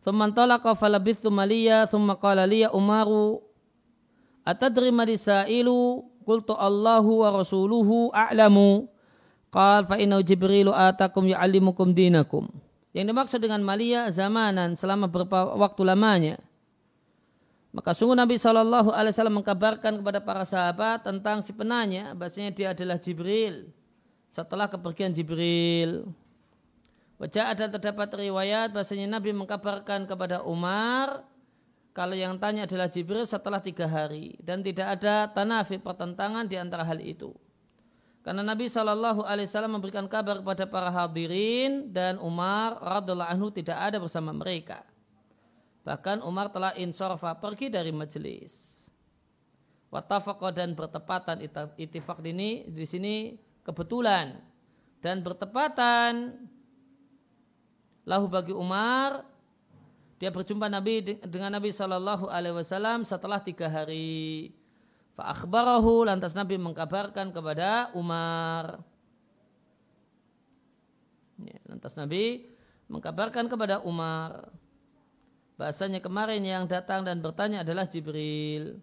Thumman 0.00 0.32
talaqa 0.32 0.72
falabithu 0.72 1.28
maliya 1.28 1.84
thumma 1.88 2.16
qala 2.16 2.44
liya 2.44 2.72
Umaru 2.72 3.40
atadri 4.44 4.92
marisailu 4.92 6.04
qultu 6.24 6.52
Allahu 6.56 7.24
wa 7.24 7.40
rasuluhu 7.40 8.12
a'lamu 8.12 8.88
qal 9.48 9.84
fa 9.88 9.96
inna 9.96 10.20
Jibrilu 10.20 10.72
atakum 10.72 11.24
ya'allimukum 11.24 11.92
dinakum 11.96 12.48
yang 12.92 13.08
dimaksud 13.08 13.40
dengan 13.40 13.64
malia 13.64 14.08
zamanan 14.12 14.76
selama 14.76 15.08
beberapa 15.08 15.56
waktu 15.56 15.80
lamanya 15.88 16.36
maka 17.74 17.90
sungguh 17.90 18.14
Nabi 18.14 18.38
Shallallahu 18.38 18.94
Alaihi 18.94 19.12
Wasallam 19.16 19.42
mengkabarkan 19.42 19.98
kepada 19.98 20.22
para 20.22 20.46
sahabat 20.46 21.02
tentang 21.02 21.42
si 21.42 21.50
penanya, 21.50 22.14
bahasanya 22.14 22.54
dia 22.54 22.70
adalah 22.70 23.02
Jibril. 23.02 23.66
Setelah 24.30 24.70
kepergian 24.70 25.10
Jibril, 25.10 26.06
Wajah 27.14 27.54
ada 27.54 27.70
terdapat 27.70 28.10
riwayat 28.18 28.74
bahasanya 28.74 29.06
Nabi 29.06 29.30
mengkabarkan 29.30 30.10
kepada 30.10 30.42
Umar 30.42 31.22
kalau 31.94 32.18
yang 32.18 32.34
tanya 32.42 32.66
adalah 32.66 32.90
Jibril 32.90 33.22
setelah 33.22 33.62
tiga 33.62 33.86
hari 33.86 34.34
dan 34.42 34.66
tidak 34.66 34.98
ada 34.98 35.30
tanafi 35.30 35.78
pertentangan 35.78 36.42
di 36.50 36.58
antara 36.58 36.82
hal 36.82 36.98
itu. 36.98 37.30
Karena 38.26 38.42
Nabi 38.42 38.66
Shallallahu 38.66 39.22
Alaihi 39.22 39.46
Wasallam 39.46 39.78
memberikan 39.78 40.10
kabar 40.10 40.42
kepada 40.42 40.66
para 40.66 40.90
hadirin 40.90 41.92
dan 41.94 42.18
Umar 42.18 42.82
radhiallahu 42.82 43.30
anhu 43.30 43.52
tidak 43.54 43.78
ada 43.78 44.02
bersama 44.02 44.34
mereka. 44.34 44.82
Bahkan 45.84 46.24
Umar 46.24 46.48
telah 46.50 46.74
insorfa 46.74 47.36
pergi 47.36 47.68
dari 47.68 47.92
majelis. 47.92 48.74
Watafakoh 49.92 50.50
dan 50.50 50.74
bertepatan 50.74 51.46
itifak 51.78 52.18
ini 52.26 52.66
di 52.66 52.82
sini 52.88 53.38
kebetulan 53.62 54.34
dan 54.98 55.22
bertepatan 55.22 56.42
lahu 58.04 58.28
bagi 58.28 58.52
Umar 58.52 59.24
dia 60.24 60.30
berjumpa 60.30 60.70
Nabi 60.70 61.20
dengan 61.26 61.52
Nabi 61.52 61.68
Shallallahu 61.68 62.30
Alaihi 62.30 62.56
Wasallam 62.56 63.02
setelah 63.04 63.42
tiga 63.42 63.66
hari. 63.68 64.56
Fa'akhbarahu 65.18 66.06
lantas 66.08 66.32
Nabi 66.32 66.56
mengkabarkan 66.56 67.28
kepada 67.28 67.92
Umar. 67.92 68.80
Ya, 71.38 71.58
lantas 71.68 71.92
Nabi 71.92 72.48
mengkabarkan 72.88 73.52
kepada 73.52 73.82
Umar. 73.84 74.48
Bahasanya 75.60 76.00
kemarin 76.00 76.42
yang 76.42 76.64
datang 76.66 77.06
dan 77.06 77.20
bertanya 77.22 77.60
adalah 77.60 77.86
Jibril. 77.86 78.82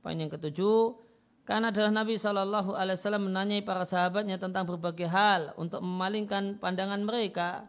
Poin 0.00 0.16
yang 0.16 0.30
ketujuh, 0.30 0.96
karena 1.42 1.74
adalah 1.74 1.92
Nabi 1.92 2.14
Shallallahu 2.14 2.78
Alaihi 2.78 2.96
Wasallam 2.96 3.26
menanyai 3.26 3.60
para 3.66 3.82
sahabatnya 3.82 4.38
tentang 4.38 4.70
berbagai 4.70 5.10
hal 5.10 5.50
untuk 5.58 5.82
memalingkan 5.82 6.62
pandangan 6.62 7.02
mereka 7.02 7.66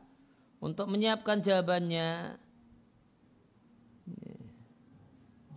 untuk 0.58 0.90
menyiapkan 0.90 1.42
jawabannya. 1.42 2.38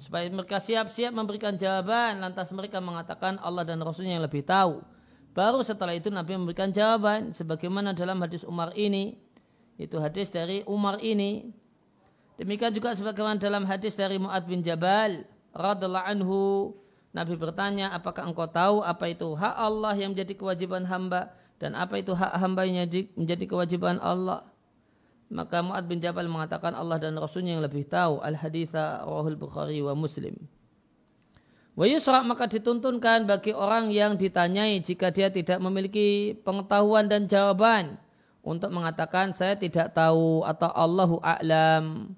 Supaya 0.00 0.32
mereka 0.32 0.56
siap-siap 0.56 1.12
memberikan 1.12 1.54
jawaban 1.60 2.24
lantas 2.24 2.48
mereka 2.56 2.80
mengatakan 2.80 3.36
Allah 3.44 3.68
dan 3.68 3.84
Rasulnya 3.84 4.16
yang 4.16 4.24
lebih 4.24 4.40
tahu. 4.40 4.80
Baru 5.36 5.60
setelah 5.62 5.94
itu 5.94 6.08
Nabi 6.10 6.34
memberikan 6.34 6.72
jawaban 6.72 7.36
sebagaimana 7.36 7.92
dalam 7.94 8.18
hadis 8.24 8.42
Umar 8.42 8.74
ini 8.74 9.20
itu 9.76 9.96
hadis 10.00 10.32
dari 10.32 10.66
Umar 10.66 10.98
ini. 11.04 11.52
Demikian 12.40 12.72
juga 12.72 12.96
sebagaimana 12.96 13.36
dalam 13.36 13.68
hadis 13.68 13.92
dari 13.92 14.16
Mu'ad 14.16 14.48
bin 14.48 14.64
Jabal 14.64 15.28
radhiallahu 15.52 16.08
anhu 16.08 16.40
Nabi 17.10 17.34
bertanya, 17.34 17.90
apakah 17.90 18.22
engkau 18.22 18.46
tahu 18.46 18.86
apa 18.86 19.10
itu 19.10 19.34
hak 19.34 19.54
Allah 19.58 19.94
yang 19.98 20.14
menjadi 20.14 20.34
kewajiban 20.38 20.86
hamba? 20.86 21.34
Dan 21.58 21.74
apa 21.76 21.98
itu 22.00 22.14
hak 22.14 22.32
hamba 22.38 22.64
yang 22.64 22.86
menjadi 23.18 23.44
kewajiban 23.50 23.98
Allah? 23.98 24.49
Maka 25.30 25.62
Mu'ad 25.62 25.86
bin 25.86 26.02
Jabal 26.02 26.26
mengatakan 26.26 26.74
Allah 26.74 26.98
dan 26.98 27.14
Rasulnya 27.14 27.54
yang 27.54 27.62
lebih 27.62 27.86
tahu. 27.86 28.18
Al-haditha 28.18 29.06
rahul 29.06 29.38
Bukhari 29.38 29.78
wa 29.78 29.94
Muslim. 29.94 30.34
Wa 31.78 31.86
yusra 31.86 32.26
maka 32.26 32.50
dituntunkan 32.50 33.30
bagi 33.30 33.54
orang 33.54 33.94
yang 33.94 34.18
ditanyai 34.18 34.82
jika 34.82 35.14
dia 35.14 35.30
tidak 35.30 35.62
memiliki 35.62 36.34
pengetahuan 36.42 37.06
dan 37.06 37.30
jawaban 37.30 37.94
untuk 38.42 38.74
mengatakan 38.74 39.30
saya 39.30 39.54
tidak 39.54 39.94
tahu 39.94 40.42
atau 40.42 40.68
Allahu 40.74 41.16
a'lam. 41.22 42.10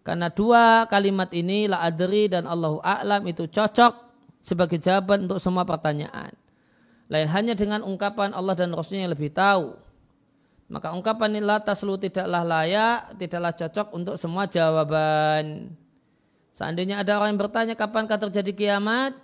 Karena 0.00 0.32
dua 0.32 0.88
kalimat 0.88 1.28
ini 1.36 1.68
la 1.68 1.84
adri 1.84 2.32
dan 2.32 2.48
Allahu 2.48 2.80
a'lam 2.80 3.28
itu 3.28 3.44
cocok 3.44 3.92
sebagai 4.40 4.80
jawaban 4.80 5.28
untuk 5.28 5.36
semua 5.36 5.68
pertanyaan. 5.68 6.32
Lain 7.12 7.28
hanya 7.28 7.52
dengan 7.52 7.84
ungkapan 7.84 8.32
Allah 8.32 8.56
dan 8.56 8.72
Rasulnya 8.72 9.04
yang 9.04 9.12
lebih 9.12 9.32
tahu. 9.36 9.76
Maka 10.68 10.92
ungkapan 10.92 11.32
ini 11.32 11.40
la 11.40 11.64
taslu 11.64 11.96
tidaklah 11.96 12.44
layak, 12.44 13.16
tidaklah 13.16 13.56
cocok 13.56 13.88
untuk 13.96 14.14
semua 14.20 14.44
jawaban. 14.44 15.72
Seandainya 16.52 17.00
ada 17.00 17.16
orang 17.16 17.32
yang 17.32 17.40
bertanya 17.40 17.72
kapankah 17.72 18.20
terjadi 18.20 18.52
kiamat, 18.52 19.16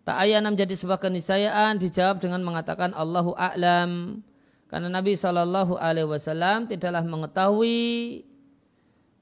tak 0.00 0.16
ayana 0.16 0.48
menjadi 0.48 0.72
sebuah 0.80 0.96
keniscayaan 0.96 1.76
dijawab 1.76 2.24
dengan 2.24 2.40
mengatakan 2.40 2.96
Allahu 2.96 3.36
a'lam. 3.36 4.24
Karena 4.70 4.88
Nabi 4.88 5.12
Shallallahu 5.12 5.76
Alaihi 5.76 6.08
Wasallam 6.08 6.70
tidaklah 6.72 7.04
mengetahui 7.04 8.24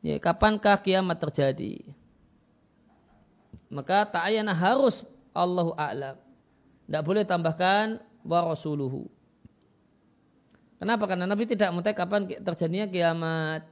ya, 0.06 0.22
kapankah 0.22 0.78
kiamat 0.78 1.18
terjadi. 1.18 1.82
Maka 3.74 4.06
ta'ayana 4.06 4.54
harus 4.54 5.02
Allahu 5.34 5.74
a'lam. 5.74 6.14
Tidak 6.86 7.02
boleh 7.02 7.26
tambahkan 7.26 7.98
wa 8.22 8.38
rasuluhu. 8.54 9.17
Kenapa? 10.78 11.04
Karena 11.10 11.26
Nabi 11.26 11.44
tidak 11.46 11.74
mengetahui 11.74 11.98
kapan 11.98 12.20
terjadinya 12.42 12.86
kiamat. 12.86 13.62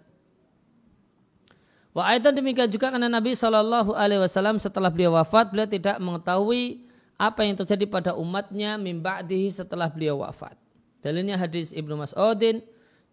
Wa 1.96 2.12
aidan 2.12 2.36
demikian 2.36 2.68
juga 2.68 2.92
karena 2.92 3.08
Nabi 3.08 3.32
Shallallahu 3.32 3.96
Alaihi 3.96 4.20
Wasallam 4.20 4.60
setelah 4.60 4.92
beliau 4.92 5.16
wafat 5.16 5.48
beliau 5.48 5.64
tidak 5.64 5.96
mengetahui 5.96 6.84
apa 7.16 7.40
yang 7.48 7.56
terjadi 7.56 7.88
pada 7.88 8.12
umatnya 8.12 8.76
mimba'dihi 8.76 9.48
setelah 9.48 9.88
beliau 9.88 10.20
wafat. 10.20 10.52
Dalilnya 11.00 11.40
hadis 11.40 11.72
Ibnu 11.72 11.96
Mas'udin 11.96 12.60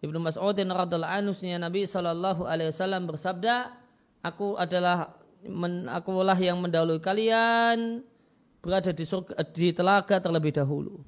Ibnu 0.04 0.20
Mas'udin 0.20 0.68
radhiallahu 0.68 1.32
anhu 1.32 1.32
Nabi 1.56 1.88
Shallallahu 1.88 2.44
alaihi 2.44 2.68
wasallam 2.68 3.08
bersabda, 3.08 3.72
"Aku 4.20 4.60
adalah 4.60 5.16
men, 5.48 5.88
akulah 5.88 6.36
yang 6.36 6.60
mendahului 6.60 7.00
kalian 7.00 8.04
berada 8.60 8.92
di 8.92 9.04
surga, 9.08 9.40
di 9.52 9.72
telaga 9.72 10.20
terlebih 10.20 10.52
dahulu. 10.52 11.00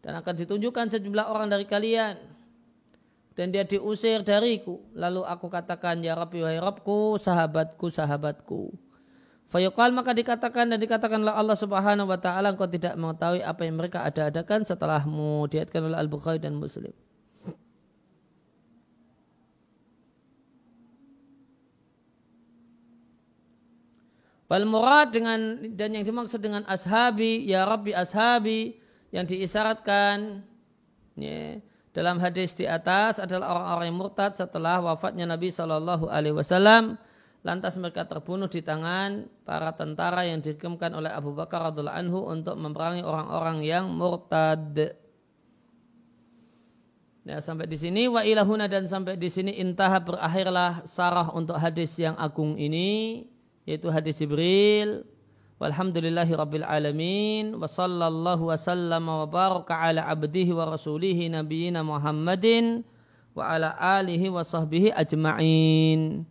Dan 0.00 0.16
akan 0.16 0.34
ditunjukkan 0.34 0.96
sejumlah 0.96 1.28
orang 1.28 1.52
dari 1.52 1.68
kalian 1.68 2.40
dan 3.40 3.54
dia 3.54 3.64
diusir 3.64 4.20
dariku. 4.20 4.84
Lalu 4.92 5.24
aku 5.24 5.48
katakan, 5.48 6.04
Ya 6.04 6.12
Rabbi, 6.12 6.44
wahai 6.44 6.60
Rabbku, 6.60 7.16
sahabatku, 7.16 7.88
sahabatku. 7.88 8.68
Fayuqal 9.50 9.90
maka 9.90 10.14
dikatakan 10.14 10.70
dan 10.70 10.78
dikatakanlah 10.78 11.34
Allah 11.34 11.58
subhanahu 11.58 12.06
wa 12.06 12.20
ta'ala 12.20 12.54
engkau 12.54 12.70
tidak 12.70 12.94
mengetahui 12.94 13.42
apa 13.42 13.60
yang 13.66 13.80
mereka 13.80 14.06
ada-adakan 14.06 14.62
setelahmu. 14.62 15.48
Diatkan 15.50 15.90
oleh 15.90 15.98
Al-Bukhari 15.98 16.38
dan 16.38 16.54
Muslim. 16.54 16.92
Wal 24.52 24.66
murad 24.66 25.14
dengan 25.14 25.62
dan 25.78 25.94
yang 25.94 26.02
dimaksud 26.02 26.42
dengan 26.42 26.66
ashabi 26.66 27.46
ya 27.46 27.62
Rabbi 27.62 27.94
ashabi 27.94 28.74
yang 29.10 29.26
diisyaratkan 29.26 30.46
ya, 31.18 31.58
dalam 31.90 32.22
hadis 32.22 32.54
di 32.54 32.70
atas 32.70 33.18
adalah 33.18 33.50
orang-orang 33.50 33.86
yang 33.90 33.98
murtad 33.98 34.32
setelah 34.38 34.78
wafatnya 34.78 35.26
Nabi 35.26 35.50
Shallallahu 35.50 36.06
Alaihi 36.06 36.38
Wasallam 36.38 36.94
lantas 37.42 37.74
mereka 37.80 38.06
terbunuh 38.06 38.46
di 38.46 38.62
tangan 38.62 39.26
para 39.42 39.74
tentara 39.74 40.28
yang 40.28 40.38
dikirimkan 40.38 40.94
oleh 40.94 41.10
Abu 41.10 41.34
Bakar 41.34 41.72
radhiallahu 41.72 41.98
anhu 41.98 42.18
untuk 42.30 42.54
memerangi 42.54 43.02
orang-orang 43.02 43.64
yang 43.64 43.90
murtad. 43.90 44.94
Ya, 47.26 47.36
sampai 47.42 47.68
di 47.68 47.76
sini 47.76 48.08
wa 48.08 48.24
ilahuna 48.24 48.64
dan 48.70 48.88
sampai 48.88 49.18
di 49.18 49.28
sini 49.28 49.58
intaha 49.60 50.00
berakhirlah 50.00 50.88
sarah 50.88 51.28
untuk 51.34 51.58
hadis 51.58 51.92
yang 52.00 52.16
agung 52.16 52.56
ini 52.56 53.28
yaitu 53.68 53.92
hadis 53.92 54.18
Jibril 54.18 55.04
walhamdulillahi 55.60 56.32
rabbil 56.32 56.66
alamin. 56.66 57.54
Wa 57.54 57.68
sallallahu 57.68 58.48
wa 58.48 58.56
sallama 58.56 59.12
wa 59.22 59.26
baraka 59.28 59.76
ala 59.76 60.08
abdihi 60.08 60.50
wa 60.50 60.72
rasulihi 60.72 61.28
nabiyina 61.28 61.84
Muhammadin 61.84 62.82
wa 63.36 63.46
ala 63.46 63.76
alihi 63.76 64.32
wa 64.32 64.40
sahbihi 64.40 64.96
ajma'in. 64.96 66.24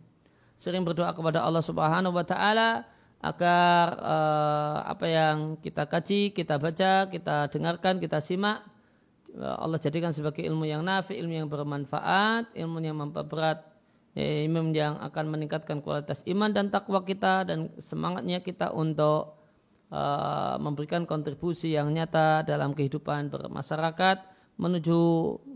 Sering 0.60 0.84
berdoa 0.84 1.14
kepada 1.14 1.40
Allah 1.40 1.64
Subhanahu 1.64 2.12
wa 2.12 2.26
taala 2.26 2.84
agar 3.22 3.96
uh, 4.00 4.76
apa 4.84 5.06
yang 5.08 5.36
kita 5.62 5.88
kaji, 5.88 6.34
kita 6.34 6.60
baca, 6.60 7.08
kita 7.08 7.48
dengarkan, 7.48 7.96
kita 8.02 8.20
simak 8.20 8.60
Allah 9.38 9.78
jadikan 9.78 10.10
sebagai 10.10 10.42
ilmu 10.42 10.66
yang 10.66 10.82
nafi, 10.82 11.14
ilmu 11.14 11.30
yang 11.30 11.46
bermanfaat, 11.46 12.50
ilmu 12.50 12.82
yang 12.82 12.98
memperberat 12.98 13.62
ya, 14.14 14.46
imam 14.46 14.74
yang 14.74 14.98
akan 14.98 15.24
meningkatkan 15.30 15.82
kualitas 15.84 16.22
iman 16.26 16.50
dan 16.50 16.70
takwa 16.70 17.02
kita 17.04 17.46
dan 17.46 17.70
semangatnya 17.78 18.42
kita 18.42 18.74
untuk 18.74 19.38
uh, 19.90 20.56
memberikan 20.58 21.04
kontribusi 21.04 21.74
yang 21.74 21.90
nyata 21.92 22.42
dalam 22.46 22.74
kehidupan 22.74 23.30
bermasyarakat 23.30 24.18
menuju 24.60 25.00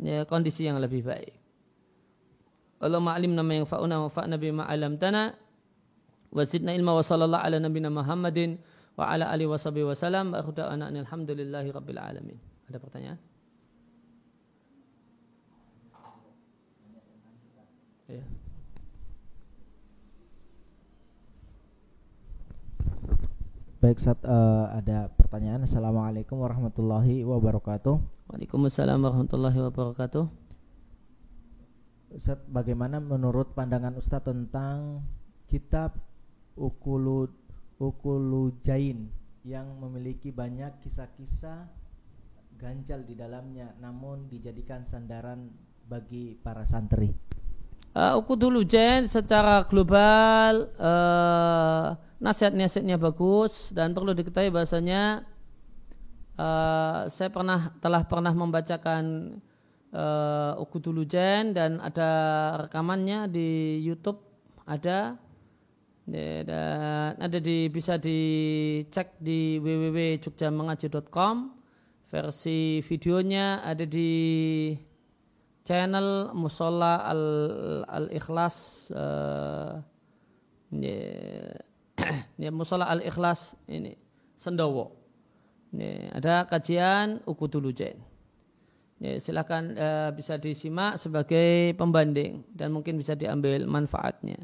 ya, 0.03 0.25
kondisi 0.25 0.65
yang 0.65 0.81
lebih 0.81 1.05
baik. 1.05 1.35
Allahumma 2.85 3.17
alim 3.17 3.33
nama 3.33 3.49
yang 3.49 3.65
fa'una 3.65 3.97
wa 4.05 4.11
fa'na 4.13 4.37
bima 4.37 4.69
alam 4.69 5.01
tana 5.01 5.33
wa 6.29 6.43
zidna 6.45 6.77
ilma 6.77 6.93
wa 6.93 7.01
sallallahu 7.01 7.41
ala 7.41 7.57
nabina 7.57 7.89
Muhammadin 7.89 8.61
wa 8.99 9.09
ala 9.09 9.31
alihi 9.33 9.49
wa 9.49 9.57
sahbihi 9.57 9.87
wa 9.89 9.97
salam 9.97 10.35
wa 10.35 10.43
alhamdulillahi 10.43 11.69
rabbil 11.73 12.01
alamin. 12.01 12.39
Ada 12.69 12.79
pertanyaan? 12.81 13.19
Ya. 18.05 18.21
Baik, 23.85 24.01
saat 24.01 24.17
uh, 24.25 24.33
eh, 24.33 24.81
ada 24.81 25.13
pertanyaan. 25.13 25.69
Assalamualaikum 25.69 26.41
warahmatullahi 26.41 27.21
wabarakatuh. 27.21 28.01
Waalaikumsalam 28.33 28.97
warahmatullahi 28.97 29.61
wabarakatuh. 29.61 30.25
Ustaz, 32.17 32.41
bagaimana 32.49 32.97
menurut 33.05 33.53
pandangan 33.53 33.93
Ustaz 34.01 34.25
tentang 34.25 35.05
kitab 35.45 36.01
Ukulu 36.57 37.29
Ukulu 37.77 38.57
Jain 38.65 39.13
yang 39.45 39.77
memiliki 39.77 40.33
banyak 40.33 40.81
kisah-kisah 40.81 41.69
ganjal 42.57 43.05
di 43.05 43.13
dalamnya 43.13 43.77
namun 43.85 44.33
dijadikan 44.33 44.89
sandaran 44.89 45.53
bagi 45.85 46.41
para 46.41 46.65
santri? 46.65 47.13
Uh, 47.93 48.17
Ukulu 48.17 48.65
Jain 48.65 49.13
secara 49.13 49.61
global 49.69 50.73
uh, 50.81 52.14
nasihat-nasihatnya 52.25 52.97
bagus 52.97 53.69
dan 53.77 53.93
perlu 53.93 54.17
diketahui 54.17 54.49
bahasanya 54.49 55.29
uh, 56.41 57.05
saya 57.13 57.29
pernah 57.29 57.69
telah 57.85 58.09
pernah 58.09 58.33
membacakan 58.33 59.37
uh, 59.93 60.57
Ukudulujen 60.57 61.53
dan 61.53 61.85
ada 61.85 62.11
rekamannya 62.65 63.29
di 63.29 63.77
YouTube 63.85 64.25
ada. 64.65 65.21
Dan 66.05 67.17
ada 67.17 67.41
di 67.41 67.65
bisa 67.73 67.97
dicek 67.97 69.17
di 69.17 69.57
www.jogjamangaji.com 69.57 71.57
versi 72.13 72.85
videonya 72.85 73.65
ada 73.65 73.89
di 73.89 74.13
channel 75.65 76.37
Musola 76.37 77.09
Al, 77.09 77.25
Al 77.89 78.13
Ikhlas 78.13 78.93
uh, 78.93 79.81
yeah 80.77 81.57
ya 82.43 82.51
musola 82.55 82.89
al 82.89 83.01
ikhlas 83.05 83.57
ini 83.69 83.97
sendowo. 84.37 84.95
Ini 85.75 86.15
ada 86.15 86.47
kajian 86.47 87.27
ukudulu 87.27 87.75
jen 87.75 87.99
ya, 89.03 89.19
silakan 89.19 89.75
uh, 89.75 90.11
bisa 90.15 90.39
disimak 90.39 90.97
sebagai 90.97 91.75
pembanding 91.75 92.47
dan 92.55 92.71
mungkin 92.71 92.97
bisa 92.97 93.13
diambil 93.19 93.67
manfaatnya. 93.69 94.39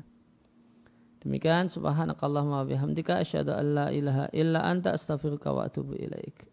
Demikian 1.20 1.68
subhanakallahumma 1.68 2.64
bihamdika 2.64 3.20
asyhadu 3.20 3.52
an 3.52 3.66
la 3.76 3.86
ilaha 3.92 4.24
illa 4.32 4.64
anta 4.64 4.96
astaghfiruka 4.96 5.52
wa 5.52 5.68
atubu 5.68 5.92
ilaik 5.96 6.48